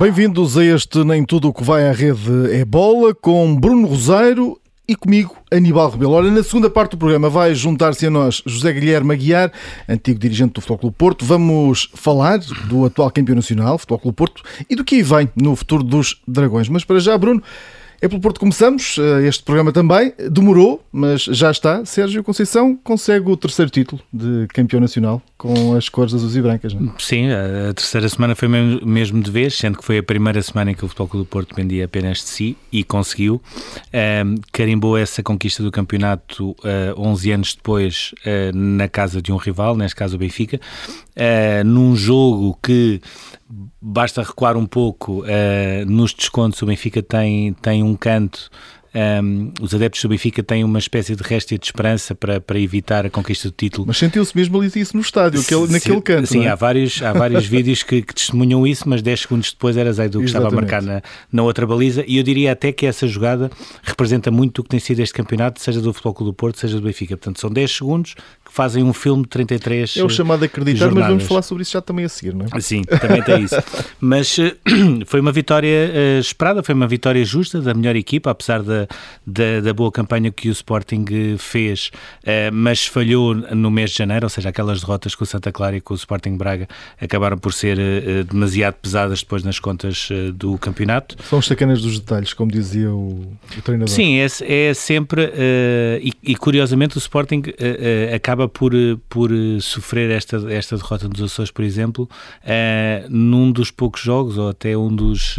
[0.00, 4.56] Bem-vindos a este Nem Tudo o que vai à rede é bola com Bruno Rosário
[4.86, 6.12] e comigo, Aníbal Rebelo.
[6.12, 9.52] Olha, na segunda parte do programa vai juntar-se a nós José Guilherme Aguiar,
[9.88, 11.24] antigo dirigente do Futebol Clube Porto.
[11.24, 15.56] Vamos falar do atual campeão nacional, Futebol Clube Porto, e do que aí vem no
[15.56, 16.68] futuro dos Dragões.
[16.68, 17.42] Mas para já, Bruno,
[18.00, 20.12] é pelo Porto começamos, eh, este programa também.
[20.30, 21.84] Demorou, mas já está.
[21.84, 26.74] Sérgio Conceição consegue o terceiro título de campeão nacional com as cores azuis e brancas.
[26.74, 26.86] Não?
[26.86, 26.92] É?
[26.98, 30.74] Sim, a terceira semana foi mesmo de vez, sendo que foi a primeira semana em
[30.74, 33.42] que o Futebol Clube do Porto dependia apenas de si e conseguiu.
[33.92, 39.32] Um, carimbou essa conquista do campeonato uh, eh, 11 anos depois uh, na casa de
[39.32, 40.60] um rival, neste caso o Benfica,
[41.16, 43.00] uh, num jogo que
[43.80, 48.50] basta recuar um pouco, uh, nos descontos o Benfica tem, tem um canto
[48.94, 53.04] um, os adeptos do Benfica têm uma espécie de réstia de esperança para, para evitar
[53.04, 53.86] a conquista do título.
[53.86, 56.26] Mas sentiu-se mesmo ali isso no estádio, aquele, naquele canto.
[56.26, 56.48] Sim, é?
[56.48, 60.20] há vários, há vários vídeos que, que, testemunham isso, mas 10 segundos depois era Zaidu
[60.20, 62.04] que estava a marcar na, na outra baliza.
[62.06, 63.50] E eu diria até que essa jogada
[63.82, 66.76] representa muito o que tem sido este campeonato, seja do Futebol Clube do Porto, seja
[66.76, 67.16] do Benfica.
[67.16, 71.02] Portanto, são 10 segundos que fazem um filme de 33 É o chamado acreditar, jornadas.
[71.02, 72.60] mas vamos falar sobre isso já também a seguir, não é?
[72.60, 73.56] Sim, também tem isso.
[74.00, 74.56] mas uh,
[75.06, 78.77] foi uma vitória uh, esperada, foi uma vitória justa da melhor equipa, apesar da,
[79.26, 81.90] da, da boa campanha que o Sporting eh, fez,
[82.22, 85.76] uh, mas falhou no mês de janeiro, ou seja, aquelas derrotas com o Santa Clara
[85.76, 86.68] e com o Sporting Braga
[87.00, 87.78] acabaram por ser
[88.30, 91.16] demasiado pesadas depois nas contas do campeonato.
[91.24, 93.94] São os sacanas dos detalhes, como dizia o, o treinador.
[93.94, 94.26] Sim, é,
[94.68, 95.32] é sempre,
[96.02, 97.42] e, e, curiosamente o Sporting
[98.14, 98.72] acaba por,
[99.08, 102.08] por sofrer esta, esta derrota nos Açores, por exemplo,
[103.08, 105.38] num dos poucos jogos, ou até um dos.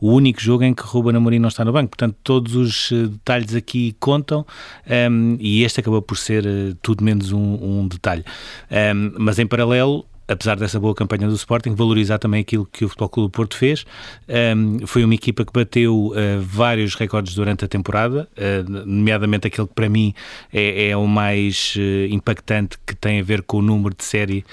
[0.00, 1.90] O único jogo em que Ruben Amorim não está no banco.
[1.90, 7.04] Portanto, todos os detalhes aqui contam um, ehm, e este acabou por ser uh, tudo
[7.04, 8.24] menos um, um detalhe.
[8.70, 12.84] Um, ehm, mas em paralelo, apesar dessa boa campanha do Sporting, valorizar também aquilo que
[12.84, 13.84] o Futebol Clube do Porto fez.
[14.28, 19.66] Um, foi uma equipa que bateu uh, vários recordes durante a temporada, uh, nomeadamente aquele
[19.66, 20.14] que para mim
[20.52, 24.44] é, é o mais uh, impactante, que tem a ver com o número de série,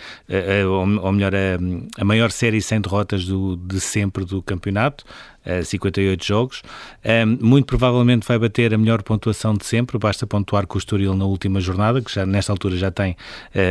[0.67, 5.05] ou, ou, melhor, a, a, maior série sem derrotas do, de sempre do campeonato.
[5.63, 6.61] 58 jogos.
[7.39, 11.25] Muito provavelmente vai bater a melhor pontuação de sempre, basta pontuar com o Estoril na
[11.25, 13.15] última jornada, que já nesta altura já tem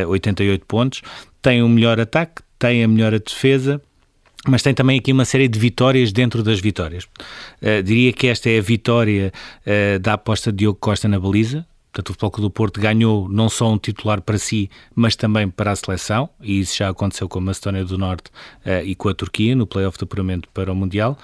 [0.05, 1.03] uh, 88 pontos
[1.47, 3.81] tem o melhor ataque, tem a melhor defesa,
[4.49, 7.05] mas tem também aqui uma série de vitórias dentro das vitórias.
[7.63, 9.33] Uh, diria que esta é a vitória
[9.65, 11.65] uh, da aposta de Diogo Costa na baliza,
[11.97, 15.49] Portanto, o Futebol Clube do Porto ganhou não só um titular para si, mas também
[15.49, 18.31] para a seleção, e isso já aconteceu com a Macedónia do Norte
[18.67, 21.17] uh, e com a Turquia no playoff de apuramento para o Mundial.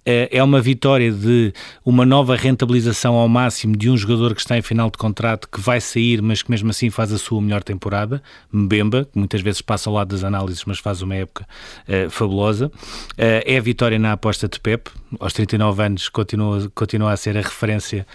[0.00, 4.58] Uh, é uma vitória de uma nova rentabilização ao máximo de um jogador que está
[4.58, 7.62] em final de contrato, que vai sair, mas que mesmo assim faz a sua melhor
[7.62, 11.46] temporada, Mbemba, que muitas vezes passa ao lado das análises, mas faz uma época
[11.88, 12.70] uh, fabulosa.
[13.16, 17.40] é a vitória na aposta de Pep, aos 39 anos continua, continua a ser a
[17.40, 18.06] referência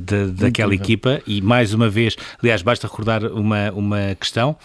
[0.00, 1.20] de, daquela equipa.
[1.26, 4.56] E mais uma vez, aliás, basta recordar uma, uma questão.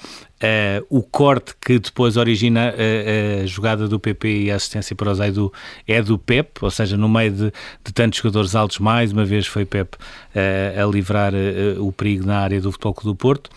[0.42, 5.12] Uh, o corte que depois origina a, a, jogada do PP e a assistência para
[5.12, 5.52] o Zaidu
[5.86, 9.46] é do Pep, ou seja, no meio de, de tantos jogadores altos, mais uma vez
[9.48, 13.50] foi Pep uh, a livrar uh, o perigo na área do Futebol do Porto.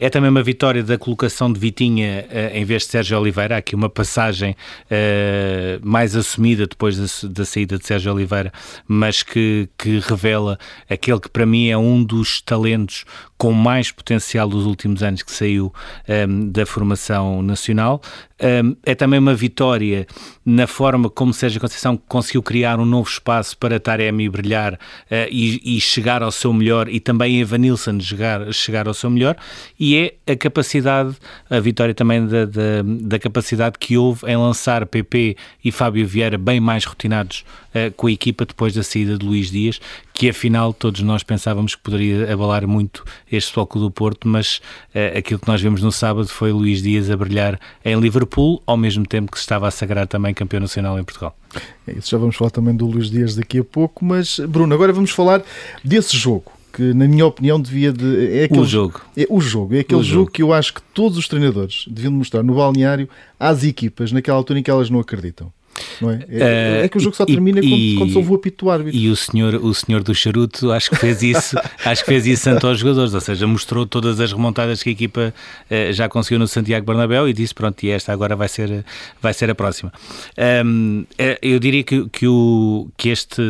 [0.00, 3.88] É também uma vitória da colocação de Vitinha em vez de Sérgio Oliveira, aqui uma
[3.88, 4.56] passagem
[5.82, 8.52] mais assumida depois da, da, saída de Sérgio Oliveira,
[8.86, 10.58] mas que, que revela
[10.88, 13.04] aquele que para mim é um dos talentos
[13.36, 15.72] com mais potencial dos últimos anos que saiu
[16.08, 18.00] um, da formação nacional.
[18.84, 20.06] É também uma vitória
[20.44, 24.78] na forma como Sérgio Conceição conseguiu criar um novo espaço para Taremi brilhar uh,
[25.30, 29.36] e, e, chegar ao seu melhor e também Evanilson chegar, chegar ao seu melhor
[29.80, 29.96] e
[30.26, 31.16] é a capacidade,
[31.48, 36.36] a vitória também da, da, da capacidade que houve em lançar PP e Fábio Vieira
[36.36, 39.80] bem mais rotinados uh, com a equipa depois da saída de Luís Dias,
[40.12, 44.60] que afinal todos nós pensávamos que poderia abalar muito este foco do Porto, mas
[44.94, 48.23] uh, aquilo que nós vimos no sábado foi Luís Dias a brilhar em Liverpool,
[48.66, 51.36] ao mesmo tempo que se estava a sagrar também campeão nacional em Portugal.
[51.86, 54.92] É isso, já vamos falar também do Luís Dias daqui a pouco, mas Bruno, agora
[54.92, 55.42] vamos falar
[55.82, 59.76] desse jogo que na minha opinião devia de é aquele, o jogo é o jogo
[59.76, 60.14] é aquele jogo.
[60.22, 60.30] jogo.
[60.32, 64.58] que eu acho que todos os treinadores deviam mostrar no balneário às equipas naquela altura
[64.58, 65.52] em que elas não acreditam
[66.00, 66.24] não é?
[66.28, 68.70] É, é que o jogo só termina e, quando, quando se ouve o apito do
[68.70, 68.98] árbitro.
[68.98, 72.44] E o senhor, o senhor do charuto acho que fez isso, acho que fez isso
[72.44, 75.34] tanto aos jogadores, ou seja, mostrou todas as remontadas que a equipa
[75.70, 78.84] uh, já conseguiu no Santiago Bernabéu e disse pronto, e esta agora vai ser,
[79.20, 79.92] vai ser a próxima.
[80.64, 83.42] Um, eh, eu diria que, que, o, que este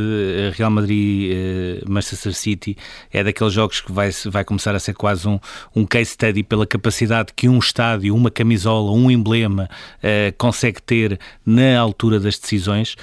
[0.55, 2.77] Real Madrid uh, City
[3.13, 5.39] é daqueles jogos que vai, vai começar a ser quase um,
[5.75, 11.19] um case study pela capacidade que um estádio, uma camisola, um emblema uh, consegue ter
[11.45, 12.97] na altura das decisões.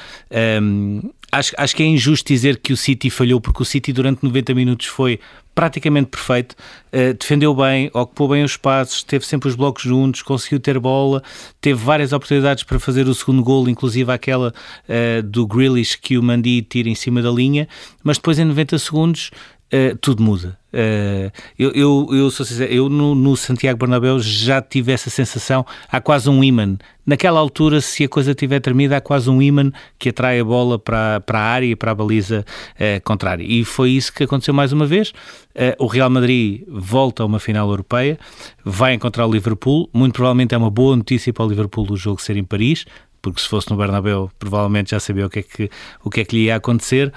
[0.62, 1.01] Um,
[1.31, 4.53] acho, acho que é injusto dizer que o City falhou, porque o City durante 90
[4.53, 5.19] minutos foi
[5.62, 6.56] praticamente perfeito,
[6.92, 11.22] uh, defendeu bem, ocupou bem os espaços, teve sempre os blocos juntos, conseguiu ter bola,
[11.62, 16.24] teve várias oportunidades para fazer o segundo gol, inclusive aquela uh, do Grealish que o
[16.24, 17.68] Mandi tira em cima da linha,
[18.04, 19.30] mas depois em 90 segundos
[19.72, 20.58] uh, tudo muda.
[20.74, 26.00] Uh, eu, eu, eu sincero, eu no, no, Santiago Bernabéu já tive essa sensação, há
[26.00, 26.78] quase um imã.
[27.06, 30.80] Naquela altura, se a coisa tiver terminado, há quase um imã que atrai a bola
[30.80, 33.44] para, para a área e para a baliza uh, contrária.
[33.44, 35.12] E foi isso que aconteceu mais uma vez.
[35.56, 38.19] Uh, o Real Madrid volta a uma final europeia,
[38.63, 39.89] vai encontrar o Liverpool.
[39.94, 42.86] Muito provavelmente é uma boa notícia para o Liverpool o jogo ser em Paris
[43.21, 45.69] porque se fosse no Bernabéu provavelmente já sabia o que é que,
[46.03, 47.13] o que, é que lhe ia acontecer.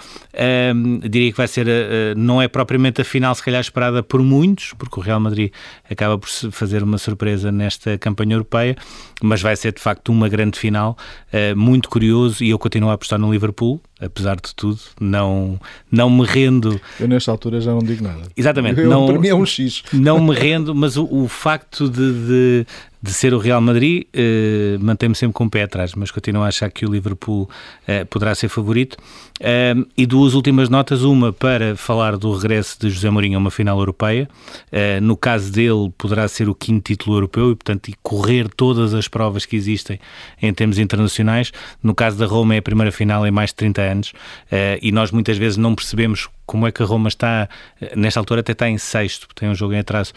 [0.74, 1.70] Um, diria que vai ser, uh,
[2.16, 5.50] não é propriamente a final se calhar esperada por muitos, porque o Real Madrid
[5.90, 8.76] acaba por fazer uma surpresa nesta campanha europeia,
[9.22, 10.96] mas vai ser de facto uma grande final,
[11.32, 15.58] uh, muito curioso e eu continuo a apostar no Liverpool, apesar de tudo, não,
[15.90, 16.80] não me rendo.
[16.98, 18.22] Eu nesta altura já não digo nada.
[18.36, 18.80] Exatamente.
[18.80, 19.82] Eu, não, para mim é um X.
[19.92, 22.66] Não me rendo, mas o, o facto de, de,
[23.02, 26.48] de, ser o Real Madrid eh, mantém-me sempre com o pé atrás, mas continuo a
[26.48, 27.48] achar que o Liverpool
[27.86, 28.96] eh, poderá ser favorito.
[29.40, 33.50] Um, e duas últimas notas, uma para falar do regresso de José Mourinho a uma
[33.50, 34.28] final europeia.
[34.72, 39.08] Uh, no caso dele, poderá ser o quinto título europeu e, portanto, correr todas as
[39.08, 39.98] provas que existem
[40.40, 41.52] em termos internacionais.
[41.82, 44.90] No caso da Roma, é a primeira final em mais de 30 anos uh, e
[44.92, 47.48] nós muitas vezes não percebemos como é que a Roma está,
[47.96, 50.12] nesta altura até está em sexto, tem um jogo em atraso,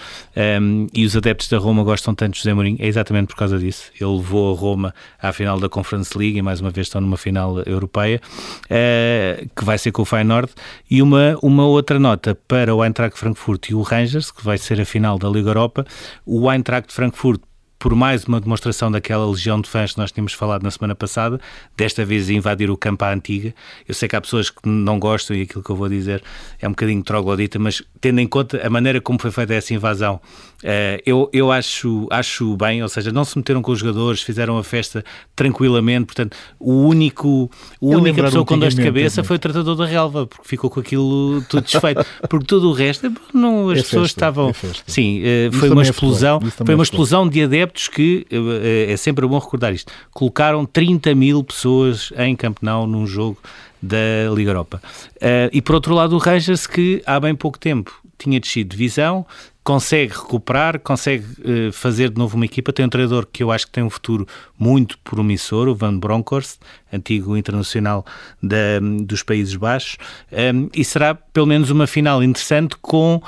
[0.62, 3.58] um, e os adeptos da Roma gostam tanto de José Mourinho, é exatamente por causa
[3.58, 3.92] disso.
[4.00, 7.18] Ele levou a Roma à final da Conference League e mais uma vez estão numa
[7.18, 8.22] final europeia,
[8.66, 10.52] uh, que vai ser com o Feyenoord,
[10.90, 14.82] e uma, uma outra nota para o Eintracht Frankfurt e o Rangers, que vai ser
[14.82, 15.86] a final da Liga Europa.
[16.26, 17.42] O Eintracht Frankfurt
[17.80, 21.40] por mais uma demonstração daquela legião de fãs que nós tínhamos falado na semana passada,
[21.76, 23.54] desta vez invadir o campo à antiga.
[23.88, 26.24] Eu sei que há pessoas que não gostam e aquilo que eu vou dizer
[26.60, 30.20] é um bocadinho troglodita, mas tendo em conta a maneira como foi feita essa invasão,
[30.64, 34.58] eh, eu, eu acho, acho bem, ou seja, não se meteram com os jogadores, fizeram
[34.58, 39.40] a festa tranquilamente, portanto, o único, a única pessoa com dor de cabeça foi o
[39.40, 43.80] tratador da relva, porque ficou com aquilo tudo desfeito, porque todo o resto, não, as
[43.80, 44.50] é pessoas festa, estavam...
[44.50, 44.54] É
[44.88, 49.38] sim, eh, foi uma explosão, foi uma explosão de adeptos que, eh, é sempre bom
[49.38, 53.38] recordar isto, colocaram 30 mil pessoas em Camp Nou num jogo
[53.82, 54.82] da Liga Europa.
[55.18, 58.78] Uh, e por outro lado o Rangers que há bem pouco tempo tinha descido de
[58.78, 59.26] divisão,
[59.64, 61.26] consegue recuperar, consegue
[61.74, 62.72] fazer de novo uma equipa.
[62.72, 64.26] Tem um treinador que eu acho que tem um futuro
[64.58, 66.58] muito promissor, o Van Bronckhorst,
[66.92, 68.06] antigo internacional
[68.42, 69.98] da, dos Países Baixos,
[70.32, 73.22] um, e será pelo menos uma final interessante com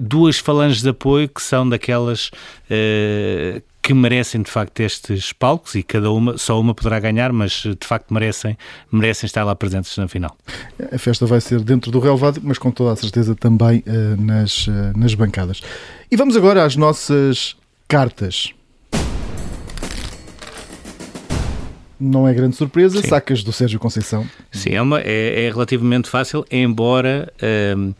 [0.00, 2.30] duas falanges de apoio que são daquelas
[3.84, 7.86] que merecem de facto estes palcos e cada uma, só uma poderá ganhar, mas de
[7.86, 8.56] facto merecem,
[8.90, 10.34] merecem estar lá presentes na final.
[10.90, 14.66] A festa vai ser dentro do relevado, mas com toda a certeza também uh, nas,
[14.68, 15.60] uh, nas bancadas.
[16.10, 18.54] E vamos agora às nossas cartas.
[22.00, 23.08] Não é grande surpresa, Sim.
[23.08, 24.26] sacas do Sérgio Conceição.
[24.50, 27.30] Sim, é, uma, é, é relativamente fácil, embora.
[27.36, 27.94] Uh,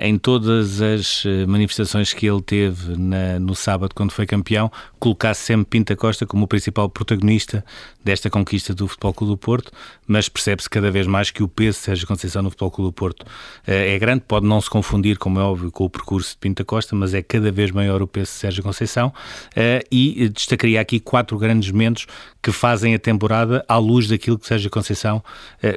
[0.00, 4.70] em todas as eh, manifestações que ele teve na, no sábado, quando foi campeão,
[5.04, 7.62] colocasse sempre Pinta Costa como o principal protagonista
[8.02, 9.70] desta conquista do Futebol Clube do Porto,
[10.06, 12.92] mas percebe-se cada vez mais que o peso de Sérgio Conceição no Futebol Clube do
[12.94, 13.26] Porto uh,
[13.66, 16.96] é grande, pode não se confundir, como é óbvio, com o percurso de Pinta Costa,
[16.96, 21.36] mas é cada vez maior o peso de Sérgio Conceição uh, e destacaria aqui quatro
[21.36, 22.06] grandes momentos
[22.42, 25.22] que fazem a temporada à luz daquilo que Sérgio Conceição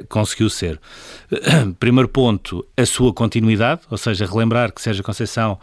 [0.08, 0.78] conseguiu ser.
[1.80, 5.58] Primeiro ponto, a sua continuidade ou seja, relembrar que Sérgio Conceição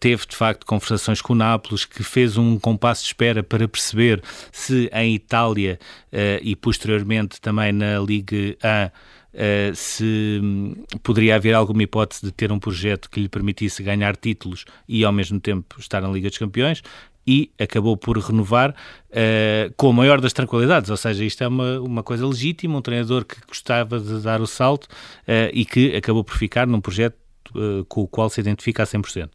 [0.00, 4.20] teve de facto conversações com o Nápoles, que fez um compasso de espera para perceber
[4.50, 5.78] se em Itália
[6.12, 12.30] uh, e posteriormente também na Liga 1 Uh, se um, poderia haver alguma hipótese de
[12.30, 16.28] ter um projeto que lhe permitisse ganhar títulos e ao mesmo tempo estar na Liga
[16.28, 16.82] dos Campeões
[17.26, 21.80] e acabou por renovar uh, com a maior das tranquilidades, ou seja, isto é uma,
[21.80, 26.22] uma coisa legítima, um treinador que gostava de dar o salto uh, e que acabou
[26.22, 27.16] por ficar num projeto
[27.54, 29.30] uh, com o qual se identifica a 100%.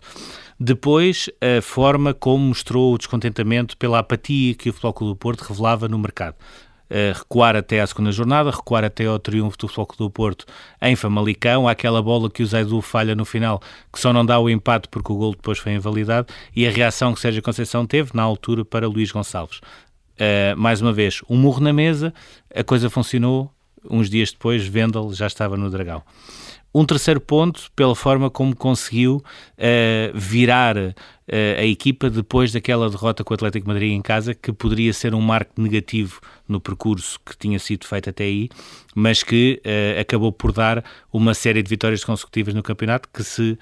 [0.59, 5.41] Depois, a forma como mostrou o descontentamento pela apatia que o Futebol Clube do Porto
[5.41, 6.35] revelava no mercado.
[6.89, 10.45] Recuar até à segunda jornada, recuar até ao triunfo do Futebol Clube do Porto
[10.81, 14.49] em Famalicão, aquela bola que o Zaidu falha no final, que só não dá o
[14.49, 18.23] empate porque o gol depois foi invalidado, e a reação que Sérgio Conceição teve na
[18.23, 19.59] altura para Luís Gonçalves.
[20.17, 22.11] Uh, mais uma vez, um murro na mesa,
[22.55, 23.51] a coisa funcionou,
[23.89, 26.01] uns dias depois Vendel já estava no Dragão.
[26.73, 30.93] Um terceiro ponto, pela forma como conseguiu uh, virar uh,
[31.57, 35.21] a equipa depois daquela derrota com o Atlético Madrid em casa, que poderia ser um
[35.21, 38.49] marco negativo no percurso que tinha sido feito até aí,
[38.93, 43.57] mas que uh, acabou por dar uma série de vitórias consecutivas no campeonato que se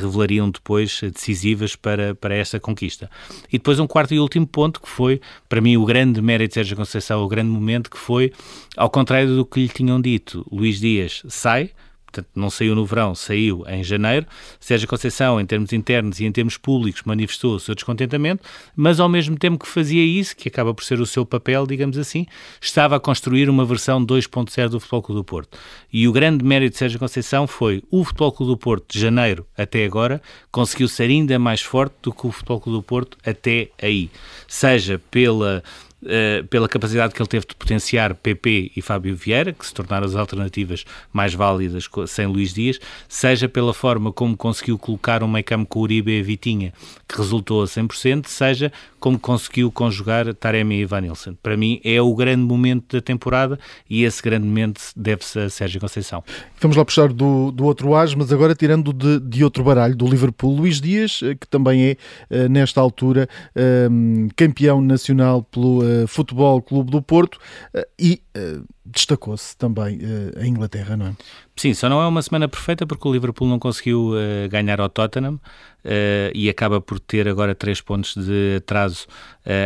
[0.00, 3.08] revelariam depois decisivas para, para esta conquista.
[3.48, 6.54] E depois um quarto e último ponto, que foi, para mim, o grande mérito de
[6.54, 8.32] Sérgio Conceição, o grande momento, que foi,
[8.76, 11.70] ao contrário do que lhe tinham dito, Luís Dias sai,
[12.10, 14.26] portanto, não saiu no verão, saiu em janeiro.
[14.58, 18.42] Sérgio Conceição, em termos internos e em termos públicos, manifestou o seu descontentamento,
[18.74, 21.96] mas ao mesmo tempo que fazia isso, que acaba por ser o seu papel, digamos
[21.96, 22.26] assim,
[22.60, 25.58] estava a construir uma versão 2.0 do Futebol Clube do Porto.
[25.92, 29.46] E o grande mérito de Sérgio Conceição foi o Futebol Clube do Porto, de janeiro
[29.56, 33.70] até agora, conseguiu ser ainda mais forte do que o Futebol Clube do Porto até
[33.80, 34.10] aí.
[34.48, 35.62] Seja pela
[36.02, 40.06] Uh, pela capacidade que ele teve de potenciar PP e Fábio Vieira, que se tornaram
[40.06, 45.44] as alternativas mais válidas sem Luís Dias, seja pela forma como conseguiu colocar um meio
[45.44, 46.72] campo com Uribe e Vitinha,
[47.06, 51.34] que resultou a 100%, seja como conseguiu conjugar Taremi e Vanilson.
[51.42, 55.80] Para mim é o grande momento da temporada e esse grande momento deve-se a Sérgio
[55.80, 56.22] Conceição.
[56.60, 60.06] Vamos lá puxar do, do outro as, mas agora tirando de, de outro baralho, do
[60.06, 61.96] Liverpool, Luís Dias, eh, que também é,
[62.28, 63.28] eh, nesta altura,
[64.36, 67.38] campeão nacional pelo Futebol Clube do Porto
[67.74, 71.16] uh, e uh, destacou-se também uh, a Inglaterra, não é?
[71.56, 74.88] Sim, só não é uma semana perfeita porque o Liverpool não conseguiu uh, ganhar ao
[74.88, 75.40] Tottenham uh,
[76.34, 79.06] e acaba por ter agora três pontos de atraso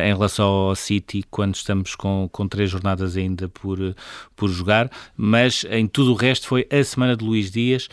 [0.07, 3.77] em relação ao City quando estamos com, com três jornadas ainda por,
[4.37, 7.89] por jogar, mas em tudo o resto foi a semana de Luís Dias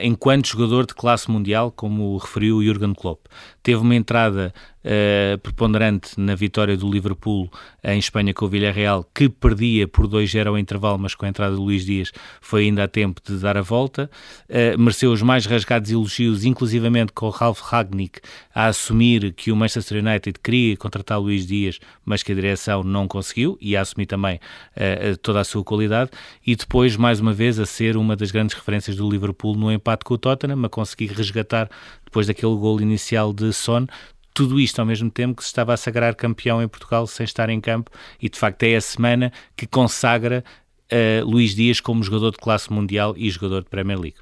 [0.00, 3.26] enquanto jogador de classe mundial, como referiu o Jurgen Klopp.
[3.62, 4.52] Teve uma entrada
[5.42, 7.50] preponderante na vitória do Liverpool
[7.84, 11.54] em Espanha com o Villarreal, que perdia por 2-0 ao intervalo, mas com a entrada
[11.54, 14.10] de Luís Dias foi ainda a tempo de dar a volta.
[14.48, 18.20] Uh, mereceu os mais rasgados elogios, inclusivamente com o Ralf Ragnick
[18.54, 23.08] a assumir que o Manchester United queria contratar Luís Dias, mas que a direção não
[23.08, 24.36] conseguiu, e a assumir também
[24.76, 26.10] uh, toda a sua qualidade.
[26.46, 30.04] E depois, mais uma vez, a ser uma das grandes referências do Liverpool no empate
[30.04, 31.70] com o Tottenham, a conseguir resgatar
[32.04, 33.86] depois daquele gol inicial de Son,
[34.32, 37.48] tudo isto ao mesmo tempo que se estava a sagrar campeão em Portugal sem estar
[37.48, 40.44] em campo e de facto é a semana que consagra
[40.90, 44.18] uh, Luís Dias como jogador de classe mundial e jogador de Premier League.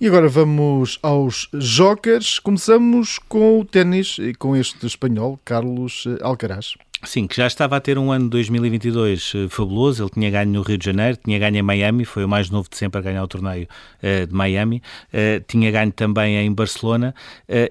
[0.00, 2.38] E agora vamos aos jokers.
[2.38, 6.74] Começamos com o ténis e com este espanhol, Carlos Alcaraz.
[7.06, 10.02] Sim, que já estava a ter um ano 2022 uh, eh, fabuloso.
[10.02, 12.68] Ele tinha ganho no Rio de Janeiro, tinha ganho em Miami, foi o mais novo
[12.68, 13.66] de sempre a ganhar o torneio
[14.02, 14.82] uh, de Miami.
[15.08, 17.14] Uh, tinha ganho também em Barcelona.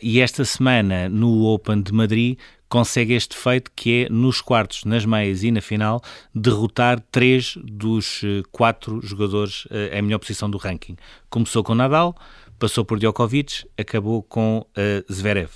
[0.02, 2.38] e esta semana, no Open de Madrid,
[2.70, 6.02] consegue este feito que é, nos quartos, nas meias e na final,
[6.34, 8.22] derrotar três dos
[8.52, 10.96] quatro jogadores em melhor posição do ranking.
[11.30, 12.16] Começou com Nadal,
[12.58, 14.66] passou por Djokovic, acabou com
[15.12, 15.52] Zverev.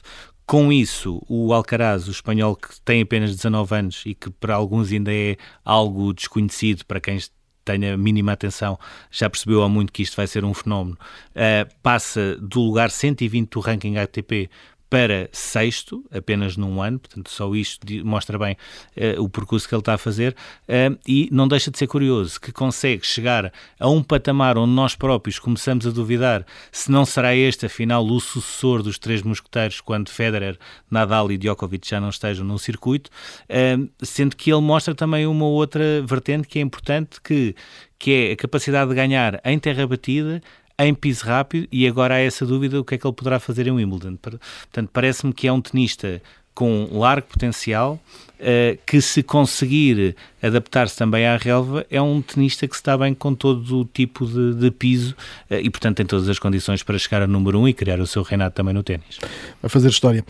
[0.48, 4.94] Com isso, o Alcaraz, o espanhol que tem apenas 19 anos e que para alguns
[4.94, 5.36] ainda é
[5.66, 7.20] algo desconhecido para quem
[7.66, 8.80] tenha mínima atenção,
[9.12, 10.98] já percebeu há muito que isto vai ser um fenómeno,
[11.32, 14.50] uh, passa do lugar 120 do ranking ATP
[14.90, 18.56] para sexto, apenas num ano, portanto, só isto mostra bem
[18.96, 22.40] uh, o percurso que ele está a fazer, uh, e não deixa de ser curioso
[22.40, 27.36] que consegue chegar a um patamar onde nós próprios começamos a duvidar se não será
[27.36, 30.58] este, afinal, o sucessor dos três mosqueteiros quando Federer,
[30.90, 33.10] Nadal e Djokovic já não estejam no circuito,
[33.50, 37.56] uh, sendo que ele mostra também uma outra vertente que é importante, que,
[38.00, 40.42] que é a capacidade de ganhar em terra batida,
[40.80, 43.68] em piso rápido e agora há essa dúvida o que é que ele poderá fazer
[43.68, 44.16] em Wimbledon.
[44.16, 46.22] Portanto, parece-me que é um tenista
[46.58, 48.00] com largo potencial,
[48.40, 53.36] uh, que se conseguir adaptar-se também à relva, é um tenista que está bem com
[53.36, 55.16] todo o tipo de, de piso
[55.52, 58.00] uh, e, portanto, tem todas as condições para chegar a número 1 um e criar
[58.00, 59.20] o seu reinado também no ténis.
[59.62, 60.26] Vai fazer história.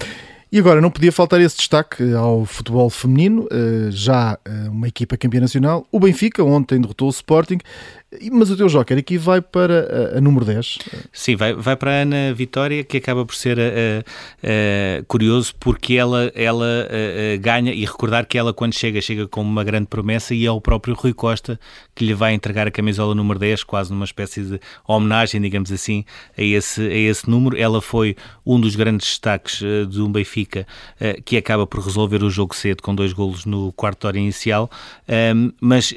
[0.51, 4.39] E agora não podia faltar esse destaque ao futebol feminino, eh, já
[4.71, 5.85] uma equipa campeã nacional.
[5.91, 7.57] O Benfica ontem derrotou o Sporting
[8.31, 10.77] mas o teu Joker aqui vai para a, a, número 10.
[11.11, 15.95] Sim, vai, vai para a Ana Vitória, que acaba por ser uh, uh, curioso porque
[15.95, 16.87] ela, ela
[17.41, 20.61] ganha e recordar que ela, quando chega, chega com uma grande promessa e é o
[20.61, 21.59] próprio Rui Costa
[21.93, 26.05] que lhe vai entregar a camisola número 10, quase numa espécie de homenagem, digamos assim,
[26.37, 27.57] a esse, a esse número.
[27.57, 29.59] Ela foi um dos grandes destaques
[29.89, 30.65] de um Benfica
[31.25, 34.69] que acaba por resolver o jogo cedo com dois golos no quarto hora inicial,
[35.59, 35.93] mas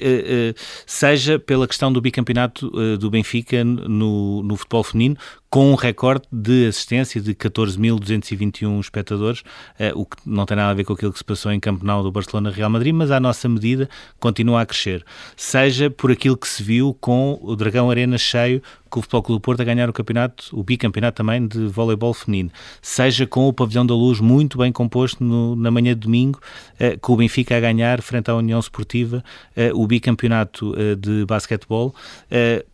[0.86, 5.16] seja pela questão do do bicampeonato uh, do Benfica no, no futebol feminino,
[5.50, 10.74] com um recorde de assistência de 14.221 espectadores, uh, o que não tem nada a
[10.74, 13.48] ver com aquilo que se passou em Camp Nou do Barcelona-Real Madrid, mas à nossa
[13.48, 13.88] medida
[14.20, 15.04] continua a crescer.
[15.36, 19.40] Seja por aquilo que se viu com o Dragão Arena cheio, com o Futebol Clube
[19.40, 23.52] do Porto a ganhar o campeonato, o bicampeonato também de voleibol feminino, seja com o
[23.52, 26.40] Pavilhão da Luz muito bem composto no, na manhã de domingo,
[26.78, 29.24] eh, com o Benfica a ganhar frente à União Esportiva
[29.56, 31.94] eh, o bicampeonato eh, de basquetebol.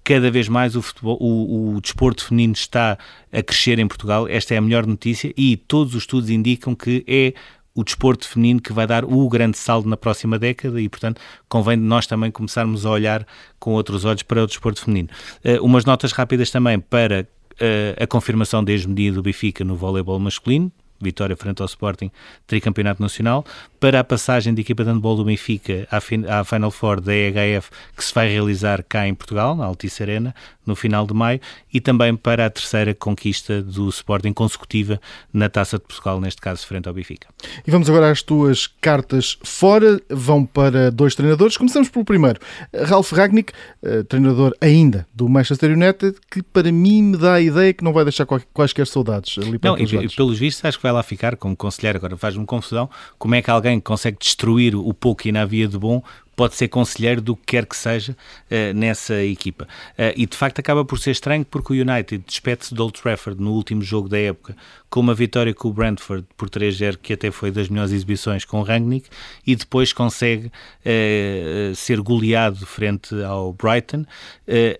[0.06, 2.96] Cada vez mais o, futebol, o, o desporto feminino está
[3.32, 7.04] a crescer em Portugal, esta é a melhor notícia e todos os estudos indicam que
[7.08, 7.34] é
[7.74, 11.76] o desporto feminino que vai dar o grande saldo na próxima década e, portanto, convém
[11.76, 13.26] nós também começarmos a olhar
[13.58, 15.08] com outros olhos para o desporto feminino.
[15.44, 20.20] Uh, umas notas rápidas também para uh, a confirmação da ex-medida do Benfica no voleibol
[20.20, 20.70] masculino,
[21.00, 22.12] vitória frente ao Sporting,
[22.46, 23.44] tricampeonato nacional,
[23.78, 27.70] para a passagem da equipa de handball do Benfica à, à Final Four da EHF,
[27.96, 30.34] que se vai realizar cá em Portugal, na Altice Arena,
[30.66, 31.40] no final de maio,
[31.72, 35.00] e também para a terceira conquista do Sporting consecutiva
[35.32, 37.28] na Taça de Portugal, neste caso frente ao Benfica.
[37.66, 41.56] E vamos agora às tuas cartas fora, vão para dois treinadores.
[41.56, 42.40] Começamos pelo primeiro,
[42.86, 43.52] Ralf Ragnick,
[43.82, 47.92] eh, treinador ainda do Manchester United, que para mim me dá a ideia que não
[47.92, 51.36] vai deixar quaisquer saudades ali para Não, e, pelos vistos acho que vai lá ficar
[51.36, 51.98] como conselheiro.
[51.98, 55.78] Agora faz-me confusão como é que alguém consegue destruir o pouco que ainda havia de
[55.78, 56.02] bom
[56.36, 59.64] pode ser conselheiro do que quer que seja uh, nessa equipa.
[59.98, 63.42] Uh, e de facto acaba por ser estranho porque o United despede-se de Old Trafford
[63.42, 64.54] no último jogo da época
[64.90, 68.60] com uma vitória com o Brentford por 3-0, que até foi das melhores exibições com
[68.60, 69.08] o Rangnick,
[69.44, 74.04] e depois consegue uh, ser goleado frente ao Brighton.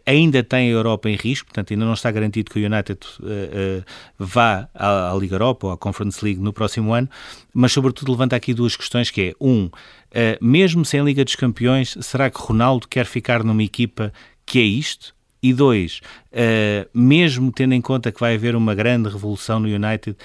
[0.07, 3.01] ainda tem a Europa em risco, portanto ainda não está garantido que o United
[4.19, 7.09] vá à, à Liga Europa ou à Conference League no próximo ano,
[7.53, 9.69] mas sobretudo levanta aqui duas questões que é, um,
[10.41, 11.35] mesmo sem Liga dos
[12.01, 14.13] será que Ronaldo quer ficar numa equipa
[14.45, 15.15] que é isto?
[15.43, 16.01] E dois,
[16.33, 20.17] uh, mesmo tendo em conta que vai haver uma grande revolução no United, uh,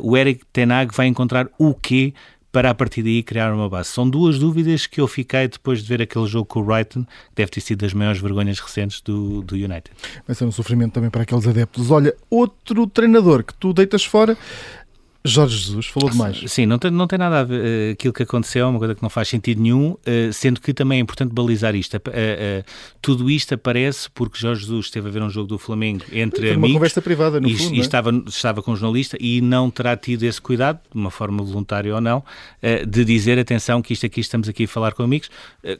[0.00, 2.12] o Eric Tenag vai encontrar o quê
[2.54, 3.88] para a partir daí criar uma base?
[3.88, 7.34] São duas dúvidas que eu fiquei depois de ver aquele jogo com o Brighton, que
[7.34, 9.90] deve ter sido das maiores vergonhas recentes do, do United.
[10.24, 11.90] Vai ser um sofrimento também para aqueles adeptos.
[11.90, 14.38] Olha, outro treinador que tu deitas fora
[15.26, 16.42] Jorge Jesus falou demais.
[16.48, 18.94] Sim, não tem, não tem nada a ver uh, aquilo que aconteceu, é uma coisa
[18.94, 21.96] que não faz sentido nenhum, uh, sendo que também é importante balizar isto.
[21.96, 22.62] Uh,
[23.00, 26.50] tudo isto aparece porque Jorge Jesus esteve a ver um jogo do Flamengo entre Foi
[26.50, 26.68] amigos.
[26.68, 27.74] uma conversa privada, no e, fundo.
[27.74, 27.80] E é?
[27.80, 31.94] estava, estava com um jornalista e não terá tido esse cuidado, de uma forma voluntária
[31.94, 32.22] ou não,
[32.86, 35.30] de dizer, atenção, que isto aqui estamos aqui a falar com amigos,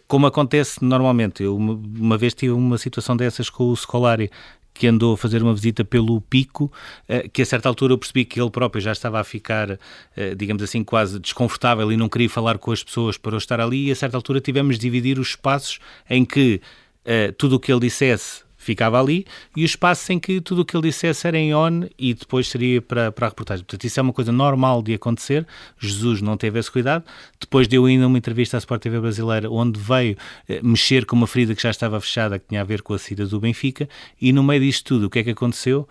[0.09, 1.43] como acontece normalmente.
[1.43, 4.31] Eu uma vez tive uma situação dessas com o Scolari,
[4.75, 6.71] que andou a fazer uma visita pelo Pico,
[7.09, 9.79] eh, que a certa altura eu percebi que ele próprio já estava a ficar,
[10.17, 13.61] eh, digamos assim, quase desconfortável e não queria falar com as pessoas para eu estar
[13.61, 15.79] ali, e a certa altura tivemos de dividir os espaços
[16.11, 16.61] em que
[17.05, 20.65] eh, tudo o que ele dissesse ficava ali, e o espaço em que tudo o
[20.65, 23.65] que ele dissesse era em on e depois seria para, para a reportagem.
[23.65, 25.47] Portanto, isso é uma coisa normal de acontecer.
[25.79, 27.05] Jesus não teve esse cuidado.
[27.39, 30.17] Depois deu ainda uma entrevista à Sport TV brasileira, onde veio
[30.49, 32.99] eh, mexer com uma ferida que já estava fechada, que tinha a ver com a
[32.99, 33.89] saída do Benfica,
[34.21, 35.87] e no meio disto tudo, o que é que aconteceu?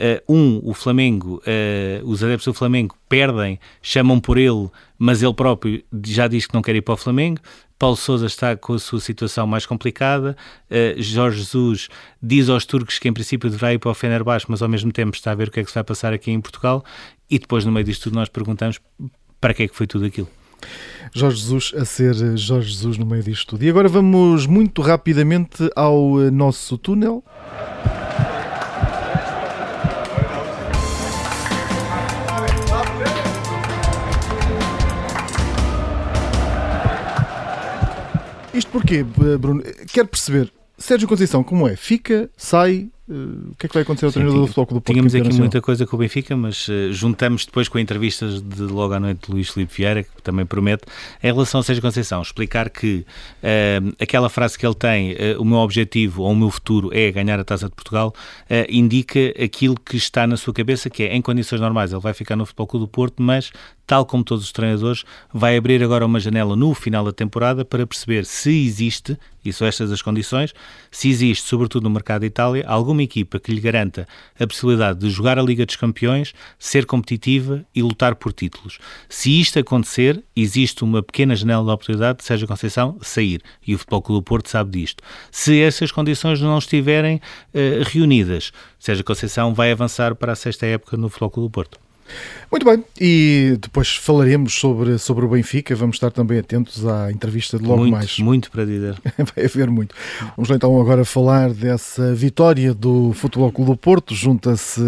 [0.00, 5.34] Uh, um, o Flamengo, uh, os adeptos do Flamengo perdem, chamam por ele, mas ele
[5.34, 7.40] próprio já diz que não quer ir para o Flamengo.
[7.80, 10.36] Paulo Sousa está com a sua situação mais complicada.
[10.70, 11.88] Uh, Jorge Jesus
[12.22, 15.16] diz aos turcos que em princípio deverá ir para o Fenerbahçe, mas ao mesmo tempo
[15.16, 16.84] está a ver o que é que se vai passar aqui em Portugal.
[17.30, 18.78] E depois, no meio disto tudo, nós perguntamos
[19.40, 20.28] para que é que foi tudo aquilo.
[21.14, 23.64] Jorge Jesus a ser Jorge Jesus no meio disto tudo.
[23.64, 27.24] E agora vamos muito rapidamente ao eh, nosso túnel.
[38.52, 39.62] Isto porquê, Bruno?
[39.92, 40.52] Quero perceber.
[40.76, 41.76] Sérgio Conceição, como é?
[41.76, 44.68] Fica, sai, Uh, o que é que vai acontecer ao Sim, treinador do Futebol do
[44.74, 44.86] Porto?
[44.86, 48.94] Tínhamos aqui muita coisa com o Benfica, mas uh, juntamos depois com entrevistas de logo
[48.94, 50.84] à noite de Luís Filipe Vieira, que também promete,
[51.20, 53.04] em relação a Sérgio Conceição, explicar que
[53.42, 57.40] uh, aquela frase que ele tem, o meu objetivo ou o meu futuro é ganhar
[57.40, 58.14] a Taça de Portugal,
[58.68, 62.36] indica aquilo que está na sua cabeça, que é, em condições normais, ele vai ficar
[62.36, 63.50] no Futebol Clube do Porto, mas
[63.90, 65.02] tal como todos os treinadores,
[65.34, 69.66] vai abrir agora uma janela no final da temporada para perceber se existe, e são
[69.66, 70.54] estas as condições,
[70.92, 74.06] se existe, sobretudo no mercado de Itália, alguma equipa que lhe garanta
[74.38, 78.78] a possibilidade de jogar a Liga dos Campeões, ser competitiva e lutar por títulos.
[79.08, 83.78] Se isto acontecer, existe uma pequena janela de oportunidade de Sérgio Conceição sair, e o
[83.78, 85.02] Futebol Clube do Porto sabe disto.
[85.32, 90.96] Se essas condições não estiverem uh, reunidas, Sérgio Conceição vai avançar para a sexta época
[90.96, 91.89] no Futebol Clube do Porto.
[92.50, 95.74] Muito bem, e depois falaremos sobre, sobre o Benfica.
[95.76, 98.18] Vamos estar também atentos à entrevista de logo muito, mais.
[98.18, 98.94] Muito para dizer.
[99.16, 99.94] Vai haver muito.
[100.36, 104.16] Vamos então agora falar dessa vitória do Futebol Clube do Porto.
[104.16, 104.80] Junta-se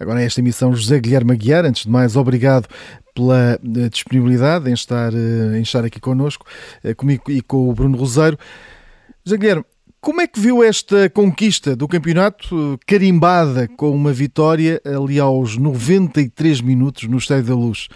[0.00, 1.64] agora a esta emissão José Guilherme Aguiar.
[1.64, 2.66] Antes de mais, obrigado
[3.14, 6.46] pela eh, disponibilidade em estar, eh, em estar aqui connosco,
[6.82, 8.38] eh, comigo e com o Bruno Roseiro.
[9.24, 9.64] José Guilherme,
[10.00, 16.62] como é que viu esta conquista do campeonato carimbada com uma vitória ali aos 93
[16.62, 17.88] minutos no Estádio da Luz?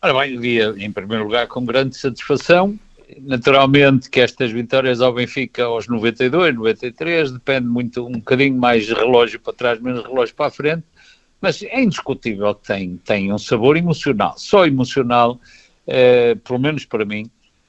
[0.00, 2.78] Ora bem, via em primeiro lugar com grande satisfação.
[3.22, 9.40] Naturalmente que estas vitórias ao Benfica aos 92, 93, depende muito, um bocadinho mais relógio
[9.40, 10.84] para trás, menos relógio para a frente,
[11.40, 15.40] mas é indiscutível que tem, tem um sabor emocional, só emocional,
[15.86, 17.28] eh, pelo menos para mim,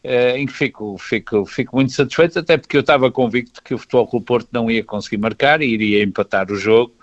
[0.09, 4.07] em que fico, fico, fico muito satisfeito, até porque eu estava convicto que o Futebol
[4.07, 6.95] Clube Porto não ia conseguir marcar e iria empatar o jogo,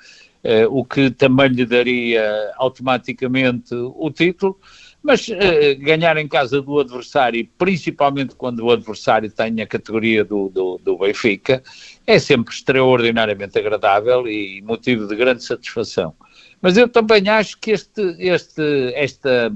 [0.43, 4.59] eh, o que também lhe daria automaticamente o título,
[5.03, 10.49] mas eh, ganhar em casa do adversário, principalmente quando o adversário tem a categoria do,
[10.49, 11.63] do, do Benfica,
[12.05, 16.13] é sempre extraordinariamente agradável e motivo de grande satisfação.
[16.61, 19.55] Mas eu também acho que este, este, esta,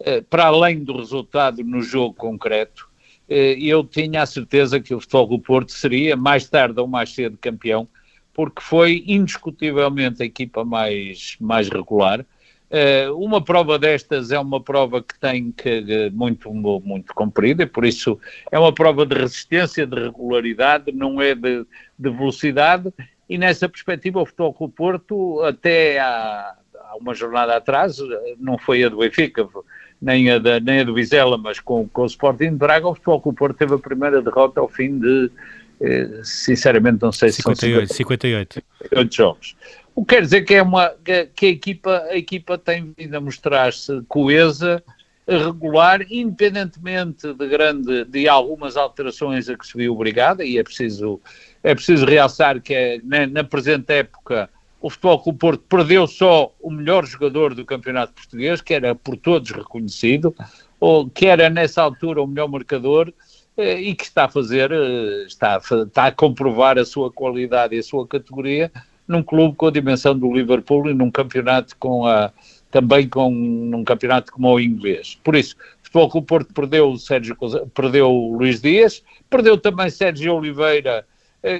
[0.00, 2.91] eh, para além do resultado no jogo concreto, eh,
[3.32, 7.38] eu tinha a certeza que o Futebol do Porto seria, mais tarde ou mais cedo,
[7.40, 7.88] campeão,
[8.34, 12.24] porque foi indiscutivelmente a equipa mais, mais regular.
[12.70, 18.18] Eh, uma prova destas é uma prova que tem que muito, muito comprida, por isso
[18.50, 21.66] é uma prova de resistência, de regularidade, não é de,
[21.98, 22.90] de velocidade,
[23.28, 26.54] e nessa perspectiva o Futebol Clube Porto, até há,
[26.92, 27.96] há, uma jornada atrás,
[28.38, 29.48] não foi a do Benfica,
[30.00, 32.94] nem a, da, nem a do Vizela, mas com, com o Sporting de Braga, o
[32.94, 35.30] Futebol Clube Porto teve a primeira derrota ao fim de,
[35.80, 38.54] eh, sinceramente não sei 58, se são 58.
[38.54, 39.56] 58 jogos.
[39.94, 40.92] O que quer dizer que é uma
[41.34, 44.82] que a equipa a equipa tem vindo a mostrar-se coesa,
[45.26, 51.20] regular, independentemente de grande de algumas alterações a que se viu obrigada e é preciso
[51.62, 54.48] é preciso realçar que é, na, na presente época
[54.82, 59.16] o Futebol Clube Porto perdeu só o melhor jogador do campeonato português, que era por
[59.16, 60.34] todos reconhecido,
[60.80, 63.12] ou que era nessa altura o melhor marcador,
[63.56, 67.76] eh, e que está a fazer, eh, está a, está a comprovar a sua qualidade
[67.76, 68.72] e a sua categoria
[69.06, 72.32] num clube com a dimensão do Liverpool e num campeonato com a,
[72.70, 75.18] também com num campeonato como o inglês.
[75.22, 77.36] Por isso, o Futebol Clube Porto perdeu o Sérgio,
[77.74, 81.06] perdeu o Luís Dias, perdeu também Sérgio Oliveira,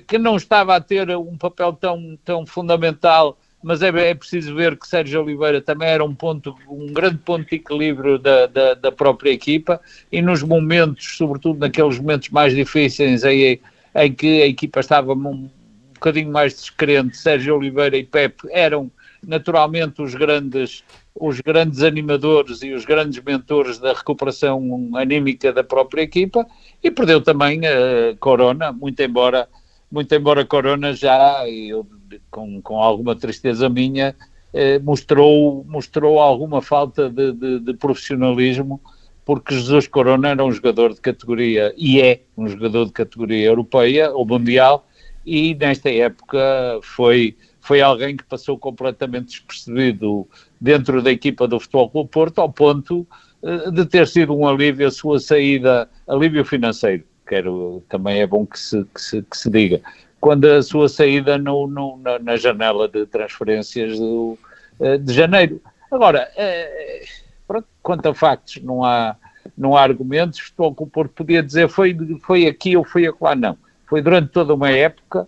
[0.06, 4.76] que não estava a ter um papel tão, tão fundamental, mas é, é preciso ver
[4.76, 8.92] que Sérgio Oliveira também era um ponto, um grande ponto de equilíbrio da, da, da
[8.92, 13.60] própria equipa e nos momentos, sobretudo naqueles momentos mais difíceis em,
[13.94, 15.48] em que a equipa estava um
[15.94, 18.90] bocadinho mais descrente, Sérgio Oliveira e Pepe eram
[19.24, 20.82] naturalmente os grandes
[21.14, 26.46] os grandes animadores e os grandes mentores da recuperação anímica da própria equipa
[26.82, 29.46] e perdeu também a Corona, muito embora
[29.92, 31.87] muito embora Corona já, eu,
[32.31, 34.16] com, com alguma tristeza minha,
[34.55, 38.81] eh, mostrou, mostrou alguma falta de, de, de, profissionalismo,
[39.22, 44.11] porque Jesus Corona era um jogador de categoria, e é um jogador de categoria europeia
[44.12, 44.88] ou mundial,
[45.26, 46.40] e nesta época
[46.83, 50.26] foi, foi alguém que passou completamente despercebido
[50.59, 53.07] dentro da equipa do Futebol Clube Porto, ao ponto
[53.42, 58.44] eh, de ter sido um alívio a sua saída, alívio financeiro quero, também é bom
[58.44, 59.80] que se, que se, que se diga.
[60.20, 64.38] Quando a sua saída no, no, na, na, janela de transferências do,
[64.78, 65.58] eh, de janeiro.
[65.90, 67.02] Agora, é,
[67.48, 69.16] pronto, quanto a factos, não há,
[69.56, 70.40] não há argumentos.
[70.40, 73.34] Estou com o Porto podia dizer foi, foi aqui ou foi acolá.
[73.34, 73.56] Não.
[73.86, 75.26] Foi durante toda uma época.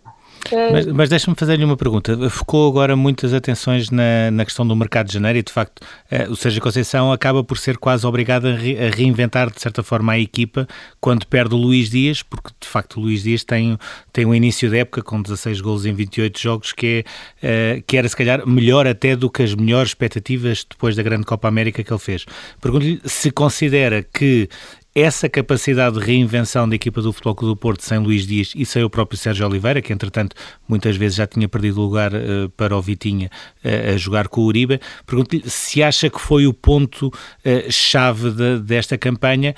[0.73, 2.29] Mas, mas deixa-me fazer-lhe uma pergunta.
[2.29, 6.29] Focou agora muitas atenções na, na questão do mercado de janeiro e, de facto, eh,
[6.29, 10.12] o Sérgio Conceição acaba por ser quase obrigado a, re, a, reinventar, de certa forma,
[10.12, 10.68] a equipa
[11.01, 13.79] quando perde o Luís Dias, porque, de facto, o Luís Dias tem,
[14.12, 17.05] tem um início de época com 16 golos em 28 jogos que,
[17.42, 21.25] é, que era, se calhar, melhor até do que as melhores expectativas depois da grande
[21.25, 22.27] Copa América que ele fez.
[22.61, 24.49] Pergunto-lhe se considera que
[24.94, 28.64] essa capacidade de reinvenção da equipa do Futebol Clube do Porto sem Luís Dias e
[28.64, 30.37] sem o próprio Sérgio Oliveira, que entretanto
[30.68, 33.28] muitas vezes já tinha perdido lugar uh, para o Vitinha
[33.64, 38.59] uh, a jogar com o Uribe, pergunto-lhe se acha que foi o ponto-chave uh, de,
[38.61, 39.54] desta campanha,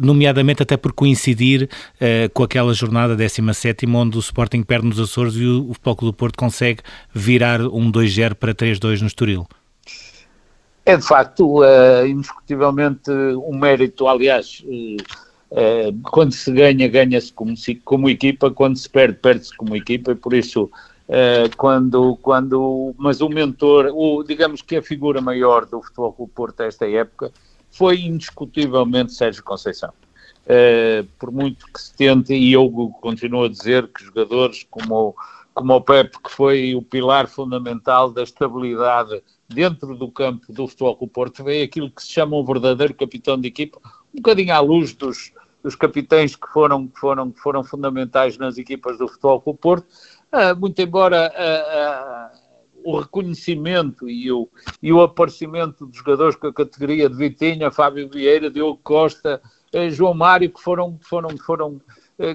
[0.00, 1.68] nomeadamente até por coincidir
[2.34, 6.12] com aquela jornada 17 onde o Sporting perde nos Açores e o, o Futebol Clube
[6.12, 6.80] do Porto consegue
[7.14, 9.46] virar um 2-0 para 3-2 no Estoril.
[10.84, 14.08] É de facto, uh, indiscutivelmente, um mérito.
[14.08, 20.12] Aliás, uh, quando se ganha, ganha-se como, como, equipa, quando se perde, perde-se como equipa,
[20.12, 25.66] e por isso uh, quando, quando, mas o mentor, o, digamos que a figura maior
[25.66, 27.30] do Futebol Clube Porto esta época
[27.70, 29.92] foi indiscutivelmente Sérgio Conceição.
[30.46, 32.68] Uh, por muito que se tente, e eu
[33.00, 35.14] continuo a dizer que jogadores como,
[35.54, 40.96] como o Pepe, que foi o pilar fundamental da estabilidade dentro do campo do Futebol
[40.96, 43.80] Clube Porto, veio aquilo que se chama um verdadeiro capitão de equipa,
[44.14, 45.32] um bocadinho à luz dos,
[45.62, 49.86] dos capitães que foram, que foram, que foram fundamentais nas equipas do Futebol Clube Porto,
[50.32, 52.40] uh, muito embora uh, uh,
[52.84, 54.48] o reconhecimento e o,
[54.82, 59.40] e o aparecimento dos jogadores com a categoria de Vitinha, Fábio Vieira, Diogo Costa,
[59.72, 61.80] eh, João Mário, que foram, foram, foram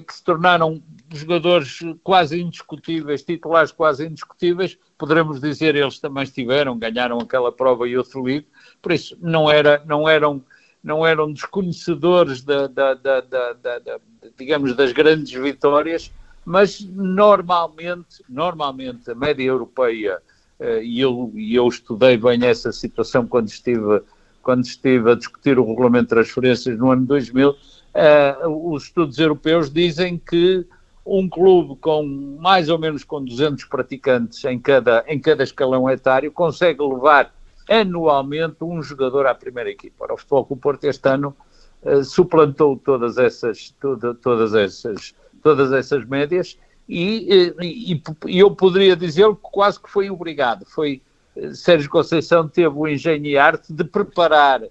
[0.06, 0.82] que se tornaram
[1.14, 7.96] jogadores quase indiscutíveis, titulares quase indiscutíveis, poderemos dizer eles também estiveram, ganharam aquela prova e
[7.96, 8.46] outro ligo,
[8.82, 10.42] por isso não, era, não eram
[10.82, 14.00] não eram desconhecedores da, da, da, da,
[14.38, 16.12] digamos das grandes vitórias,
[16.44, 20.22] mas normalmente, normalmente a média europeia
[20.60, 24.00] uh, e eu, eu estudei bem essa situação quando estive
[24.42, 27.56] quando estive a discutir o regulamento de transferências no ano 2000,
[27.96, 30.66] uh, eh, os estudos europeus dizem que
[31.04, 32.04] um clube com
[32.40, 37.32] mais ou menos com 200 praticantes em cada, em cada escalão etário consegue levar
[37.68, 40.04] anualmente um jogador à primeira equipa.
[40.04, 41.34] Ora, o Futebol Clube Porto este ano
[41.82, 48.96] uh, suplantou todas essas, toda, todas, essas, todas essas médias e, e, e eu poderia
[48.96, 50.64] dizer que quase que foi obrigado.
[50.66, 51.02] Foi
[51.36, 54.62] eh, Sérgio Conceição teve o engenho e arte de preparar.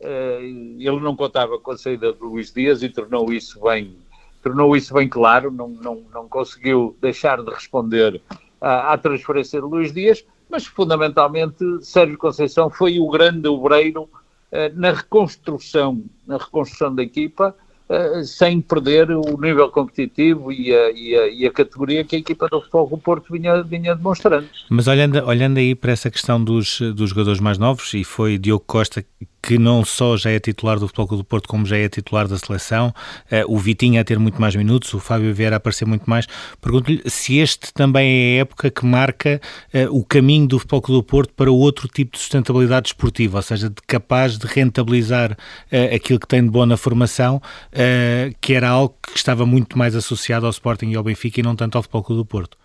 [0.00, 3.96] Uh, ele não contava com a saída de Luís Dias e tornou isso bem,
[4.42, 5.50] tornou isso bem claro.
[5.50, 8.20] Não, não, não conseguiu deixar de responder
[8.60, 14.08] à, à transferência de Luís Dias mas fundamentalmente Sérgio Conceição foi o grande obreiro
[14.52, 17.56] eh, na reconstrução, na reconstrução da equipa,
[17.88, 22.18] eh, sem perder o nível competitivo e a, e, a, e a, categoria que a
[22.20, 24.46] equipa do Futebol do Porto vinha, vinha demonstrando.
[24.70, 28.64] Mas olhando, olhando aí para essa questão dos, dos jogadores mais novos, e foi Diogo
[28.64, 29.04] Costa
[29.44, 32.26] que não só já é titular do Futebol Clube do Porto, como já é titular
[32.26, 32.94] da seleção,
[33.30, 36.26] uh, o Vitinho a ter muito mais minutos, o Fábio Vieira a aparecer muito mais.
[36.62, 39.38] Pergunto-lhe se este também é a época que marca
[39.74, 43.42] uh, o caminho do Futebol Clube do Porto para outro tipo de sustentabilidade esportiva, ou
[43.42, 47.42] seja, de capaz de rentabilizar uh, aquilo que tem de bom na formação,
[48.40, 51.54] que era algo que estava muito mais associado ao Sporting e ao Benfica e não
[51.54, 52.56] tanto ao Futebol Clube do Porto.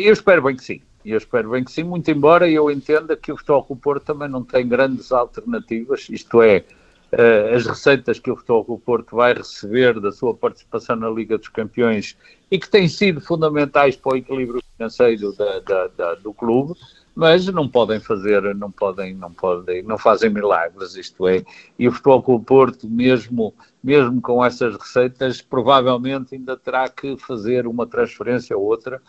[0.00, 0.80] eu espero bem que sim.
[1.04, 4.28] E eu espero bem que sim, muito embora eu entenda que o Futebol Porto também
[4.28, 6.64] não tem grandes alternativas, isto é,
[7.12, 11.48] uh, as receitas que o Futebol Porto vai receber da sua participação na Liga dos
[11.48, 12.16] Campeões
[12.50, 16.74] e que têm sido fundamentais para o equilíbrio financeiro da, da, da, do clube,
[17.14, 21.42] mas não podem fazer, não podem, não podem, não fazem milagres, isto é,
[21.78, 27.86] e o Futebol Porto, mesmo, mesmo com essas receitas, provavelmente ainda terá que fazer uma
[27.86, 29.00] transferência ou outra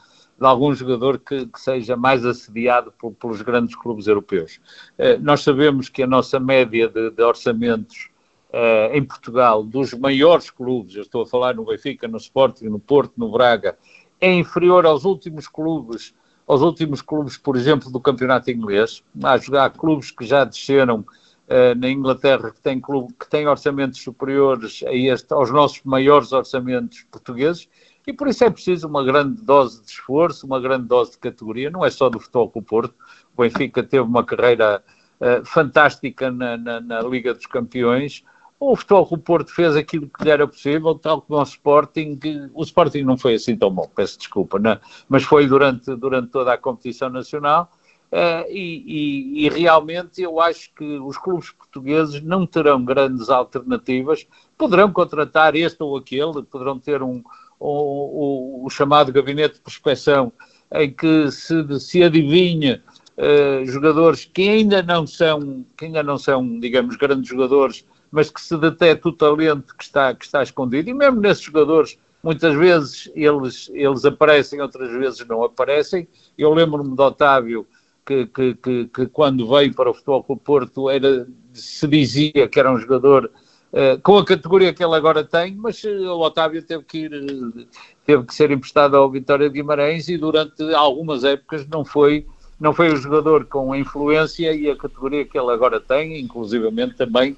[0.41, 4.59] de algum jogador que, que seja mais assediado por, pelos grandes clubes europeus.
[4.97, 8.09] Uh, nós sabemos que a nossa média de, de orçamentos
[8.49, 12.79] uh, em Portugal, dos maiores clubes, eu estou a falar no Benfica, no Sporting, no
[12.79, 13.77] Porto, no Braga,
[14.19, 16.11] é inferior aos últimos clubes,
[16.47, 19.03] aos últimos clubes, por exemplo, do campeonato inglês.
[19.23, 24.01] Há, há clubes que já desceram uh, na Inglaterra que têm, clube, que têm orçamentos
[24.01, 27.69] superiores a este, aos nossos maiores orçamentos portugueses
[28.05, 31.69] e por isso é preciso uma grande dose de esforço, uma grande dose de categoria,
[31.69, 32.95] não é só do futebol com o Porto.
[33.35, 34.83] O Benfica teve uma carreira
[35.19, 38.23] uh, fantástica na, na, na, Liga dos Campeões.
[38.59, 42.19] O futebol com o Porto fez aquilo que lhe era possível, tal como o Sporting.
[42.53, 46.53] O Sporting não foi assim tão bom, peço desculpa, não, mas foi durante, durante toda
[46.53, 47.71] a competição nacional.
[48.11, 54.27] Uh, e, e, e, realmente eu acho que os clubes portugueses não terão grandes alternativas,
[54.57, 57.23] poderão contratar este ou aquele, poderão ter um,
[57.61, 60.33] o, o, o chamado gabinete de prospecção,
[60.73, 62.81] em que se, se adivinha
[63.17, 68.41] uh, jogadores que ainda não são, que ainda não são, digamos, grandes jogadores, mas que
[68.41, 73.11] se detecta o talento que está, que está escondido, e mesmo nesses jogadores, muitas vezes
[73.15, 76.07] eles, eles aparecem, outras vezes não aparecem.
[76.37, 77.67] Eu lembro-me de Otávio,
[78.05, 82.59] que, que, que, que, quando veio para o Futebol Clube Porto era, se dizia que
[82.59, 83.31] era um jogador
[83.73, 87.13] eh, com a categoria que ele agora tem, mas eh, o Otávio teve que ir,
[87.13, 87.65] eh,
[88.05, 92.25] teve que ser emprestado ao Vitória de Guimarães e durante algumas épocas não foi,
[92.59, 96.95] não foi o jogador com a influência e a categoria que ele agora tem, inclusivamente
[96.95, 97.37] também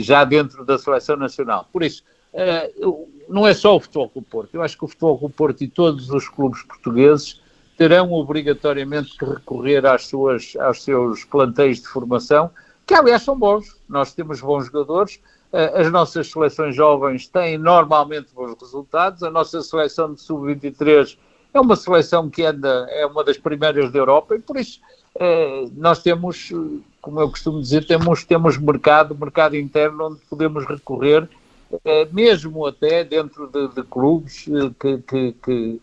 [0.00, 1.66] já dentro da seleção nacional.
[1.72, 2.02] Por isso,
[3.26, 5.68] não é só o Futebol Clube Porto, eu acho que o Futebol Clube Porto e
[5.68, 7.40] todos os clubes portugueses
[7.78, 12.50] terão obrigatoriamente que recorrer às suas, aos seus plantéis de formação,
[12.86, 13.76] que aliás são bons.
[13.88, 15.18] Nós temos bons jogadores,
[15.74, 19.22] as nossas seleções jovens têm normalmente bons resultados.
[19.22, 21.16] A nossa seleção de sub-23
[21.54, 24.80] é uma seleção que anda, é uma das primeiras da Europa e por isso
[25.18, 26.52] eh, nós temos,
[27.00, 31.28] como eu costumo dizer, temos, temos mercado, mercado interno onde podemos recorrer
[31.84, 35.80] eh, mesmo até dentro de, de clubes eh, que, que, que,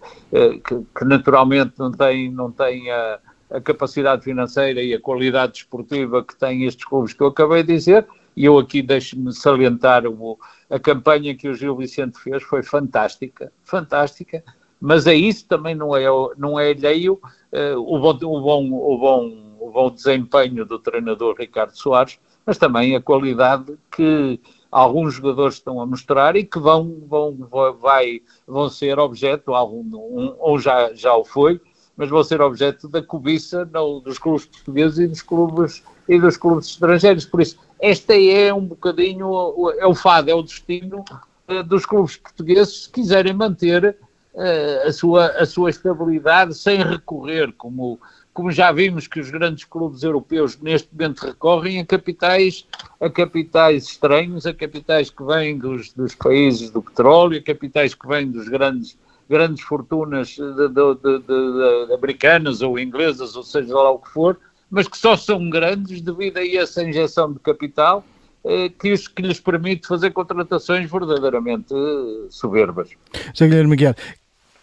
[0.63, 6.23] que, que naturalmente não têm, não têm a, a capacidade financeira e a qualidade desportiva
[6.23, 10.39] que têm estes clubes que eu acabei de dizer, e eu aqui deixo-me salientar o,
[10.69, 14.43] a campanha que o Gil Vicente fez, foi fantástica, fantástica,
[14.79, 16.05] mas é isso também não é,
[16.37, 17.19] não é alheio
[17.53, 22.57] uh, o, bom, o, bom, o, bom, o bom desempenho do treinador Ricardo Soares, mas
[22.57, 24.39] também a qualidade que
[24.71, 27.37] alguns jogadores estão a mostrar e que vão, vão,
[27.79, 31.59] vai, vão ser objeto, algum, um, ou já, já o foi,
[31.95, 33.65] mas vão ser objeto da cobiça
[34.03, 37.25] dos clubes portugueses e dos clubes, e dos clubes estrangeiros.
[37.25, 41.03] Por isso, esta é um bocadinho, é o fado, é o destino
[41.47, 43.97] uh, dos clubes portugueses se quiserem manter
[44.33, 47.99] uh, a, sua, a sua estabilidade sem recorrer, como,
[48.33, 52.67] como já vimos que os grandes clubes europeus neste momento recorrem a capitais,
[52.99, 58.07] a capitais estranhos, a capitais que vêm dos, dos países do petróleo, a capitais que
[58.07, 58.95] vêm dos grandes
[59.31, 64.37] grandes fortunas de, de, de, americanas ou inglesas, ou seja lá o que for,
[64.71, 68.03] mas que só são grandes devido a essa injeção de capital
[68.45, 72.89] eh, que, os, que lhes permite fazer contratações verdadeiramente eh, soberbas.
[73.33, 73.95] Já Guilherme Guiar,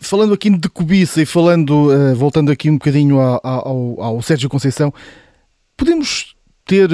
[0.01, 4.49] falando aqui de cobiça e falando, uh, voltando aqui um bocadinho ao, ao, ao Sérgio
[4.49, 4.92] Conceição,
[5.77, 6.90] podemos ter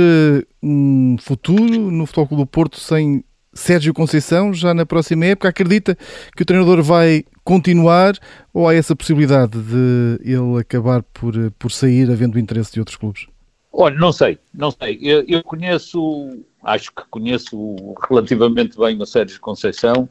[0.62, 5.48] um futuro no Futebol do Porto sem Sérgio Conceição já na próxima época?
[5.48, 5.96] Acredita
[6.36, 8.14] que o treinador vai continuar
[8.52, 13.26] ou há essa possibilidade de ele acabar por, por sair havendo interesse de outros clubes?
[13.76, 14.98] Olha, não sei, não sei.
[15.02, 16.30] Eu, eu conheço,
[16.62, 17.76] acho que conheço
[18.08, 20.08] relativamente bem o Sérgio Conceição,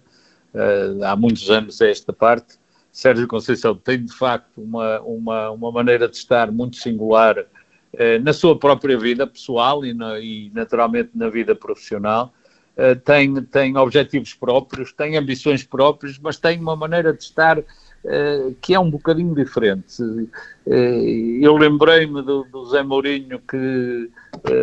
[0.53, 2.55] uh, há muitos anos a esta parte.
[2.91, 8.33] Sérgio Conceição tem de facto uma, uma, uma maneira de estar muito singular uh, na
[8.33, 12.33] sua própria vida pessoal e, na, e naturalmente na vida profissional.
[12.75, 18.55] Uh, tem, tem objetivos próprios, tem ambições próprias, mas tem uma maneira de estar uh,
[18.59, 20.01] que é um bocadinho diferente.
[20.01, 24.09] Uh, eu lembrei-me do, do, Zé Mourinho que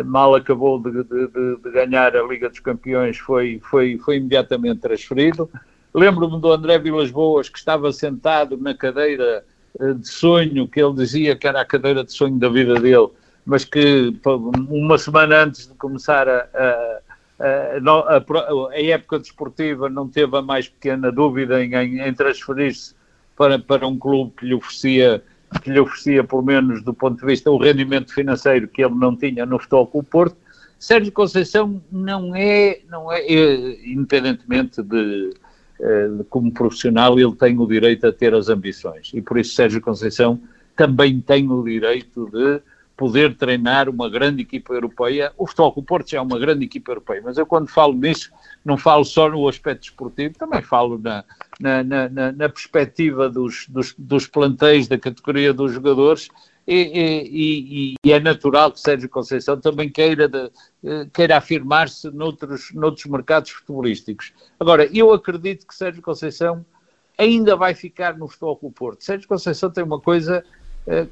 [0.03, 5.49] mal acabou de, de, de, ganhar a Liga dos Campeões, foi, foi, foi imediatamente transferido.
[5.93, 9.45] Lembro-me do André Vilas Boas que estava sentado na cadeira
[9.79, 13.07] de sonho, que ele dizia que era a cadeira de sonho da vida dele,
[13.45, 14.13] mas que
[14.69, 17.01] uma semana antes de começar a
[17.41, 22.93] a, a, época desportiva não teve a mais pequena dúvida em, em, transferir-se
[23.35, 25.23] para, para um clube que lhe oferecia
[25.59, 29.15] que lhe oferecia, pelo menos do ponto de vista, o rendimento financeiro que ele não
[29.15, 30.37] tinha no Futebol Clube Porto.
[30.79, 35.33] Sérgio Conceição não é, não é, é independentemente de,
[35.79, 39.11] eh, de, como profissional, ele tem o direito a ter as ambições.
[39.13, 40.39] E por isso Sérgio Conceição
[40.75, 42.61] também tem o direito de
[43.01, 45.33] poder treinar uma grande equipa europeia.
[45.35, 48.31] O Futebol Clube Porto já é uma grande equipa europeia, mas eu quando falo nisso,
[48.63, 51.25] não falo só no aspecto esportivo, também falo na,
[51.59, 56.29] na, na, na perspectiva dos, dos, dos plantéis, da categoria dos jogadores,
[56.67, 60.29] e, e, e, é natural que Sérgio Conceição também queira,
[60.83, 64.31] eh, queira afirmar-se noutros, noutros mercados futebolísticos.
[64.59, 66.63] Agora, eu acredito que Sérgio Conceição
[67.17, 69.03] ainda vai ficar no Futebol Clube Porto.
[69.03, 70.45] Sérgio Conceição tem uma coisa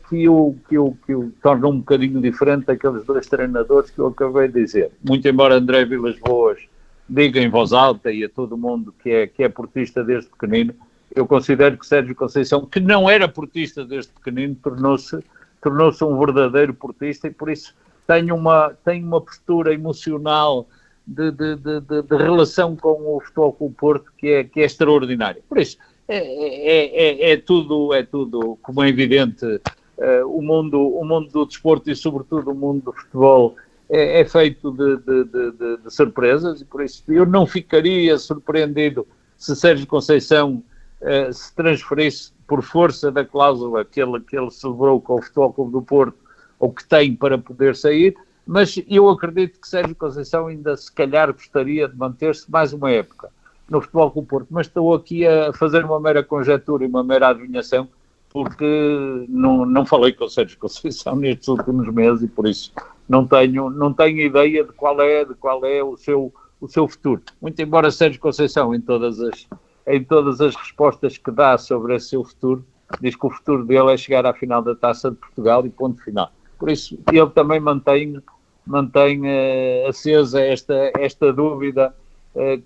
[0.09, 4.07] que o, que, o, que o torna um bocadinho diferente daqueles dois treinadores que eu
[4.07, 4.91] acabei de dizer.
[5.07, 6.59] Muito embora André Vilas Boas
[7.07, 10.73] diga em voz alta e a todo mundo que é, que é portista desde pequenino,
[11.15, 15.23] eu considero que Sérgio Conceição, que não era portista desde pequenino, tornou-se
[15.61, 17.75] tornou um verdadeiro portista e por isso
[18.07, 20.67] tem uma, tem uma postura emocional
[21.05, 25.41] de, de, de, de, relação com o Futebol Clube Porto que é, que é extraordinária.
[25.49, 25.77] Por isso,
[26.09, 31.29] é, é, é, é, tudo, é tudo, como é evidente, uh, o, mundo, o mundo
[31.29, 33.55] do desporto e, sobretudo, o mundo do futebol
[33.87, 39.05] é, é feito de, de, de, de, surpresas e, por isso, eu não ficaria surpreendido
[39.37, 40.63] se Sérgio Conceição
[40.99, 45.53] uh, se transferisse por força da cláusula que ele, que ele celebrou com o Futebol
[45.53, 46.17] Clube do Porto
[46.57, 48.17] ou que tem para poder sair,
[48.47, 53.29] mas eu acredito que Sérgio Conceição ainda se calhar gostaria de manter-se mais uma época
[53.69, 57.29] no Futebol o Porto, mas estou aqui a fazer uma mera conjectura e uma mera
[57.29, 57.87] adivinhação,
[58.29, 62.71] porque não, não falei com o Sérgio Conceição nestes últimos meses e por isso
[63.07, 66.87] não tenho, não tenho ideia de qual é, de qual é o, seu, o seu
[66.87, 67.21] futuro.
[67.41, 69.47] Muito embora Sérgio Conceição, em todas, as,
[69.87, 72.63] em todas as respostas que dá sobre esse seu futuro,
[73.01, 76.01] diz que o futuro dele é chegar à final da Taça de Portugal e ponto
[76.03, 76.31] final.
[76.57, 78.21] Por isso, ele também mantém,
[78.65, 81.98] mantém uh, acesa esta, esta dúvida eh,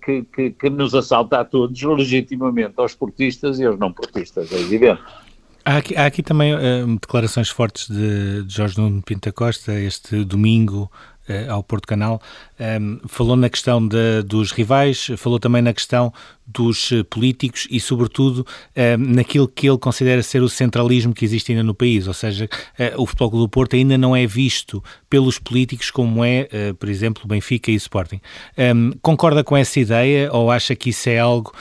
[0.04, 4.60] que, que, que, nos assalta a todos, legitimamente, aos portistas e aos não portistas, é
[4.60, 5.00] evidente.
[5.64, 10.22] Há aqui, há aqui também uh, declarações fortes de, de Jorge Nuno Pinta Costa este
[10.22, 10.92] domingo
[11.26, 12.20] uh, ao Porto Canal.
[12.60, 16.12] Um, falou na questão de, dos rivais, falou também na questão
[16.46, 21.52] dos eh, políticos e, sobretudo, eh, naquilo que ele considera ser o centralismo que existe
[21.52, 24.82] ainda no país, ou seja, eh, o Futebol Clube do Porto ainda não é visto
[25.08, 28.20] pelos políticos como é, por exemplo, Benfica e Sporting.
[29.00, 31.52] Concorda com essa ideia ou acha que isso é algo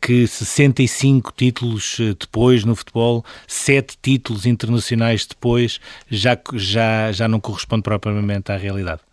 [0.00, 5.78] que 65 títulos depois no futebol, 7 títulos internacionais depois,
[6.10, 9.05] já, já, já não corresponde propriamente à realidade?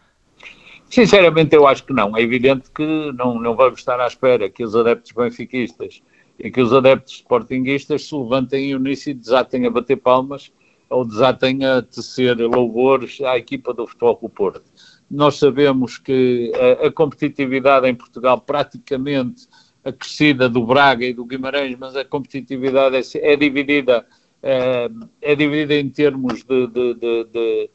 [0.94, 2.16] Sinceramente, eu acho que não.
[2.16, 6.04] É evidente que não, não vamos estar à espera que os adeptos benfiquistas
[6.38, 10.52] e que os adeptos sportinguistas se levantem em uníssono e desatem a bater palmas
[10.92, 14.72] ou desatem a tecer louvores à equipa do Futebol Clube Porto.
[15.10, 19.48] Nós sabemos que a, a, competitividade em Portugal praticamente
[19.84, 24.06] acrescida do Braga e do Guimarães, mas a competitividade é, é dividida
[24.44, 24.90] é,
[25.22, 27.70] é, dividida em termos de, de, de, de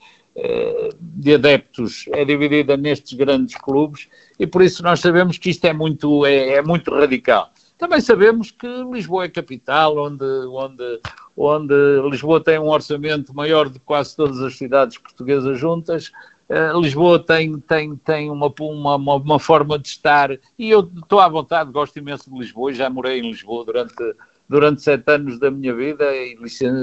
[1.01, 4.09] de adeptos é dividida nestes grandes clubes
[4.39, 7.51] e por isso nós sabemos que isto é muito, é, é muito radical.
[7.78, 11.01] Também sabemos que Lisboa é capital, onde, onde,
[11.36, 11.74] onde
[12.11, 16.11] Lisboa tem um orçamento maior de quase todas as cidades portuguesas juntas.
[16.49, 21.28] Uh, Lisboa tem, tem, tem uma, uma, uma, forma de estar, e eu estou à
[21.28, 24.16] vontade, gosto imenso de Lisboa, já morei em Lisboa durante,
[24.49, 26.07] durante sete anos da minha vida,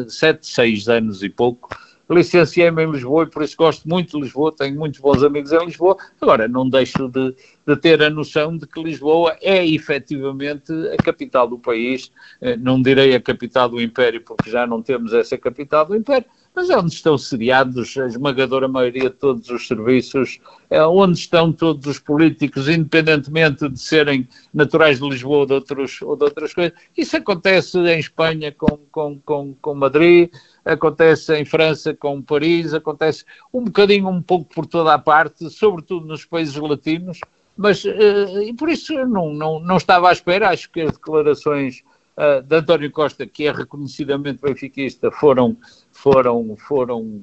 [0.08, 1.70] sete, seis anos e pouco,
[2.10, 5.66] licenciei-me em Lisboa e por isso gosto muito de Lisboa, tenho muitos bons amigos em
[5.66, 5.97] Lisboa.
[6.22, 7.36] Agora, não deixo de,
[7.68, 12.82] de ter a noção de que Lisboa é efetivamente a capital do país, eh, não
[12.82, 16.78] direi a capital do Império, porque já não temos essa capital do Império, mas é
[16.78, 20.39] onde estão sediados a esmagadora maioria de todos os serviços,
[20.70, 26.01] é onde estão todos os políticos, independentemente de serem naturais de Lisboa ou de, outros,
[26.01, 26.74] ou de outras coisas.
[26.95, 30.32] Isso acontece em Espanha com, com, com, com Madrid,
[30.64, 36.06] acontece em França com Paris, acontece um bocadinho, um pouco por toda a parte, sobretudo
[36.06, 37.20] nos países latinos,
[37.58, 41.84] mas uh, e por isso não, não, não estava à espera, acho que as declarações
[42.18, 45.57] uh, de António Costa, que é reconhecidamente benfiquista, foram
[45.91, 47.22] foram, foram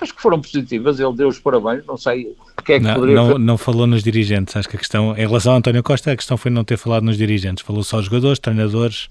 [0.00, 2.94] acho que foram positivas, ele deu os parabéns, não sei o que é que não,
[2.94, 6.10] poderia não, não falou nos dirigentes, acho que a questão, em relação a António Costa,
[6.10, 9.08] a questão foi não ter falado nos dirigentes, falou só aos jogadores, treinadores,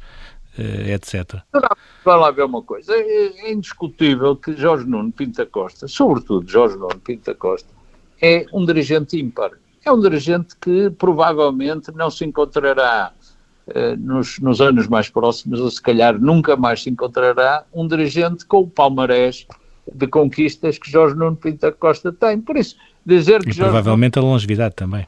[0.58, 1.42] eh, etc.
[1.54, 1.62] Não,
[2.04, 6.76] vai lá ver uma coisa, é, é indiscutível que Jorge Nuno Pinta Costa, sobretudo Jorge
[6.76, 7.70] Nuno Pinta Costa,
[8.22, 9.52] é um dirigente ímpar,
[9.86, 13.14] é um dirigente que provavelmente não se encontrará
[14.00, 18.62] nos, nos, anos mais próximos, ou se calhar nunca mais se encontrará um dirigente com
[18.62, 19.46] o palmarés
[19.94, 22.40] de conquistas que Jorge Nuno Pinto Costa tem.
[22.40, 23.50] Por isso, dizer que.
[23.50, 24.30] E Jorge provavelmente Nuno...
[24.30, 25.08] a longevidade também.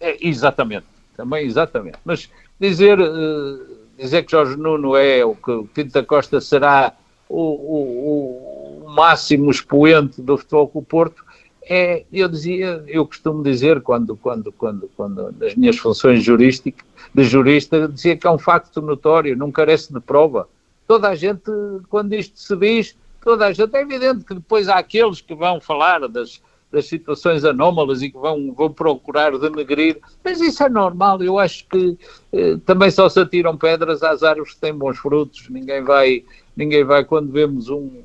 [0.00, 1.98] É, exatamente, também exatamente.
[2.04, 2.28] Mas
[2.60, 3.66] dizer, uh,
[3.98, 6.92] dizer que Jorge Nuno é o que Pinto Costa será
[7.28, 11.23] o, o, o máximo expoente do futebol com o Porto
[11.68, 16.84] é, eu dizia, eu costumo dizer quando, quando, quando, quando nas minhas funções jurísticas,
[17.14, 20.48] de jurista, dizia que é um facto notório, não carece de prova.
[20.86, 21.50] Toda a gente,
[21.88, 25.60] quando isto se diz, toda a gente, é evidente que depois há aqueles que vão
[25.60, 31.22] falar das, das situações anómalas e que vão, vão procurar denegrir, mas isso é normal,
[31.22, 31.96] eu acho que
[32.32, 36.24] eh, também só se atiram pedras às árvores que têm bons frutos, ninguém vai,
[36.56, 38.02] ninguém vai quando vemos um,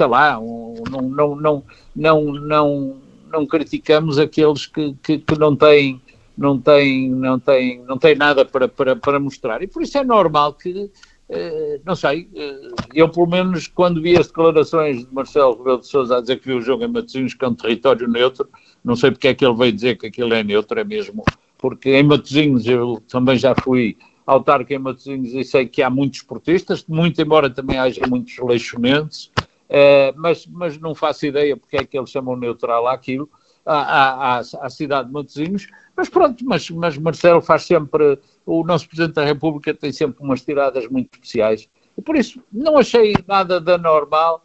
[0.00, 2.96] sei lá, um, não, não, não, não, não,
[3.30, 6.00] não criticamos aqueles que, que, que não têm
[6.38, 9.62] não têm não têm não têm nada para, para, para mostrar.
[9.62, 10.90] E por isso é normal que
[11.28, 15.86] eh, não sei, eh, eu pelo menos quando vi as declarações de Marcelo Rebelo de
[15.86, 18.48] Sousa a dizer que viu o jogo em Matosinhos que é um território neutro,
[18.82, 21.22] não sei porque é que ele veio dizer que aquilo é neutro, é mesmo,
[21.58, 26.20] porque em Matosinhos eu também já fui autarca em Matosinhos e sei que há muitos
[26.20, 29.30] esportistas, muito embora também haja muitos leixonenses,
[29.70, 33.30] Uh, mas, mas não faço ideia porque é que eles chamam neutral aquilo,
[33.64, 39.24] à, cidade de Matosinhos, mas pronto, mas, mas Marcelo faz sempre, o nosso Presidente da
[39.24, 44.42] República tem sempre umas tiradas muito especiais, e por isso não achei nada da normal,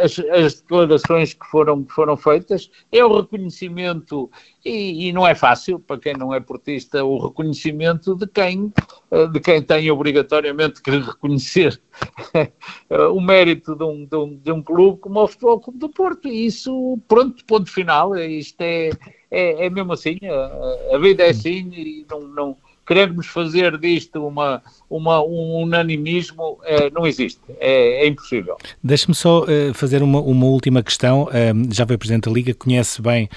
[0.00, 4.30] as, as, declarações que foram, que foram feitas, é o reconhecimento,
[4.64, 8.72] e, e, não é fácil para quem não é portista, o reconhecimento de quem,
[9.10, 11.80] eh, de quem tem obrigatoriamente que reconhecer
[13.12, 16.28] o mérito de um, de, um, de um clube como o Futebol Clube do Porto.
[16.28, 18.90] E isso, pronto, ponto final, isto é,
[19.30, 22.56] é, é mesmo assim, a, a vida é assim e não, não
[22.88, 28.56] queremos fazer disto uma, uma, um unanimismo, é, não existe, é, é impossível.
[28.82, 31.24] Deixe-me só uh, fazer uma, uma última questão.
[31.24, 33.28] Uh, já foi Presidente da Liga, conhece bem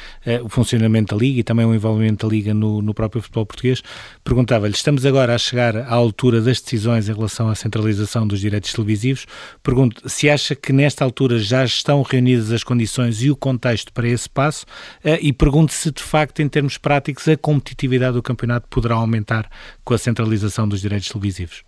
[0.43, 3.83] o funcionamento da Liga e também o envolvimento da Liga no, no próprio futebol português.
[4.23, 8.71] Perguntava-lhe, estamos agora a chegar à altura das decisões em relação à centralização dos direitos
[8.71, 9.25] televisivos.
[9.61, 14.07] Pergunto se acha que nesta altura já estão reunidas as condições e o contexto para
[14.07, 14.65] esse passo
[15.03, 19.40] e pergunto se de facto, em termos práticos, a competitividade do campeonato poderá aumentar
[19.83, 21.63] com a centralização dos direitos televisivos?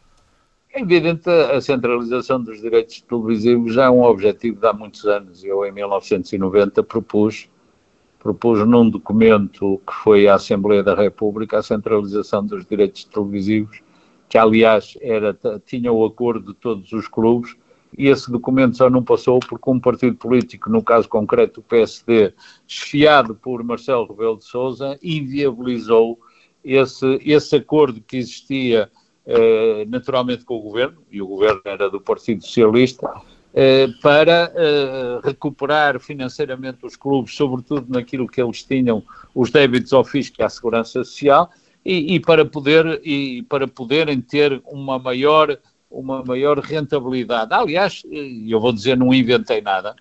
[0.76, 5.43] É evidente a centralização dos direitos televisivos já é um objetivo de há muitos anos.
[5.43, 7.47] Eu, em 1990, propus,
[8.17, 13.82] propus num documento que foi à Assembleia da República a centralização dos direitos televisivos,
[14.28, 17.55] que, aliás, era, tinha o acordo de todos os clubes,
[17.95, 22.34] e esse documento só não passou porque um partido político, no caso concreto o PSD,
[22.67, 26.17] esfiado por Marcelo Rebelo de Sousa, inviabilizou
[26.64, 28.89] esse, esse acordo que existia
[29.26, 33.09] eh, naturalmente com o governo, e o governo era do Partido Socialista,
[33.53, 39.03] eh, para eh, recuperar financeiramente os clubes, sobretudo naquilo que eles tinham,
[39.34, 41.49] os débitos ao fisco e à segurança social,
[41.86, 45.57] e, e, para, poder, e para poderem ter uma maior,
[45.91, 47.53] uma maior rentabilidade.
[47.53, 48.03] Aliás,
[48.47, 49.95] eu vou dizer, não inventei nada,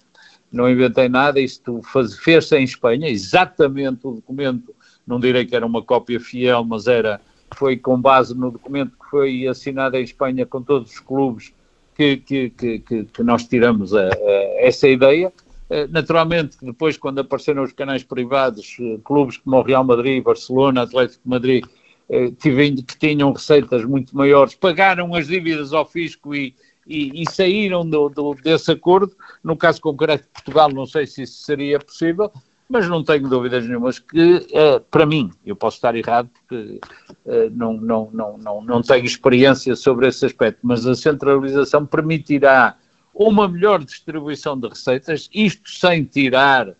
[0.50, 1.80] não inventei nada, isto
[2.22, 4.74] fez-se em Espanha, exatamente o documento
[5.06, 7.20] não direi que era uma cópia fiel, mas era,
[7.56, 11.52] foi com base no documento que foi assinado em Espanha com todos os clubes
[11.94, 14.10] que, que, que, que nós tiramos a, a
[14.58, 15.32] essa ideia.
[15.72, 20.82] Eh, naturalmente, depois, quando apareceram os canais privados, eh, clubes como o Real Madrid, Barcelona,
[20.82, 21.64] Atlético de Madrid,
[22.10, 26.54] eh, que tinham receitas muito maiores, pagaram as dívidas ao fisco e,
[26.86, 29.16] e, e saíram do, do, desse acordo.
[29.42, 32.30] No caso concreto de Portugal, não sei se isso seria possível,
[32.72, 36.80] mas não tenho dúvidas nenhumas que, eh, para mim, eu posso estar errado porque
[37.26, 42.74] eh, não, não, não, não, não tenho experiência sobre esse aspecto, mas a centralização permitirá
[43.14, 46.74] uma melhor distribuição de receitas, isto sem tirar uh,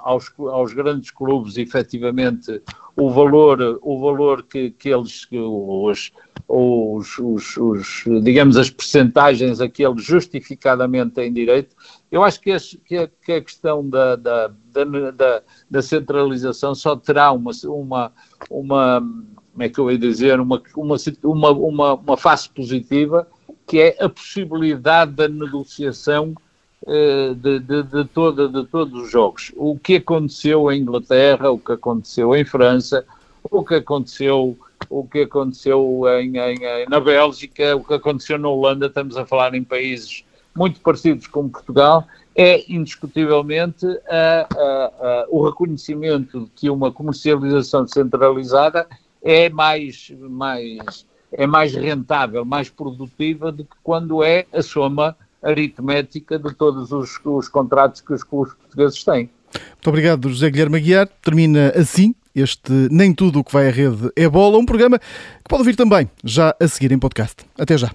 [0.00, 2.62] aos, aos grandes clubes, efetivamente,
[2.96, 6.12] o valor, o valor que, que eles, os,
[6.46, 11.76] os, os, os, digamos, as percentagens a que eles justificadamente têm direito,
[12.10, 17.32] eu acho que, que, a, que a, questão da, da, da, da, centralização só terá
[17.32, 18.12] uma, uma,
[18.50, 19.00] uma,
[19.52, 23.28] como é que eu ia dizer, uma, uma, uma, uma, uma face positiva,
[23.66, 26.47] que é a possibilidade da negociação eh,
[26.86, 29.52] de, de, de, toda, de todos os jogos.
[29.56, 33.04] O que aconteceu em Inglaterra, o que aconteceu em França,
[33.50, 34.56] o que aconteceu
[34.90, 39.54] o que aconteceu em, em, na Bélgica, o que aconteceu na Holanda, estamos a falar
[39.54, 40.24] em países
[40.56, 47.86] muito parecidos com Portugal, é indiscutivelmente a, a, a, o reconhecimento de que uma comercialização
[47.86, 48.86] centralizada
[49.22, 56.38] é mais, mais, é mais rentável, mais produtiva do que quando é a soma aritmética
[56.38, 59.30] de todos os, os contratos que os clubes portugueses têm.
[59.54, 61.08] Muito obrigado, José Guilherme Aguiar.
[61.22, 65.48] Termina assim este Nem Tudo o que vai à rede é bola, um programa que
[65.48, 67.36] pode ouvir também já a seguir em podcast.
[67.58, 67.90] Até já.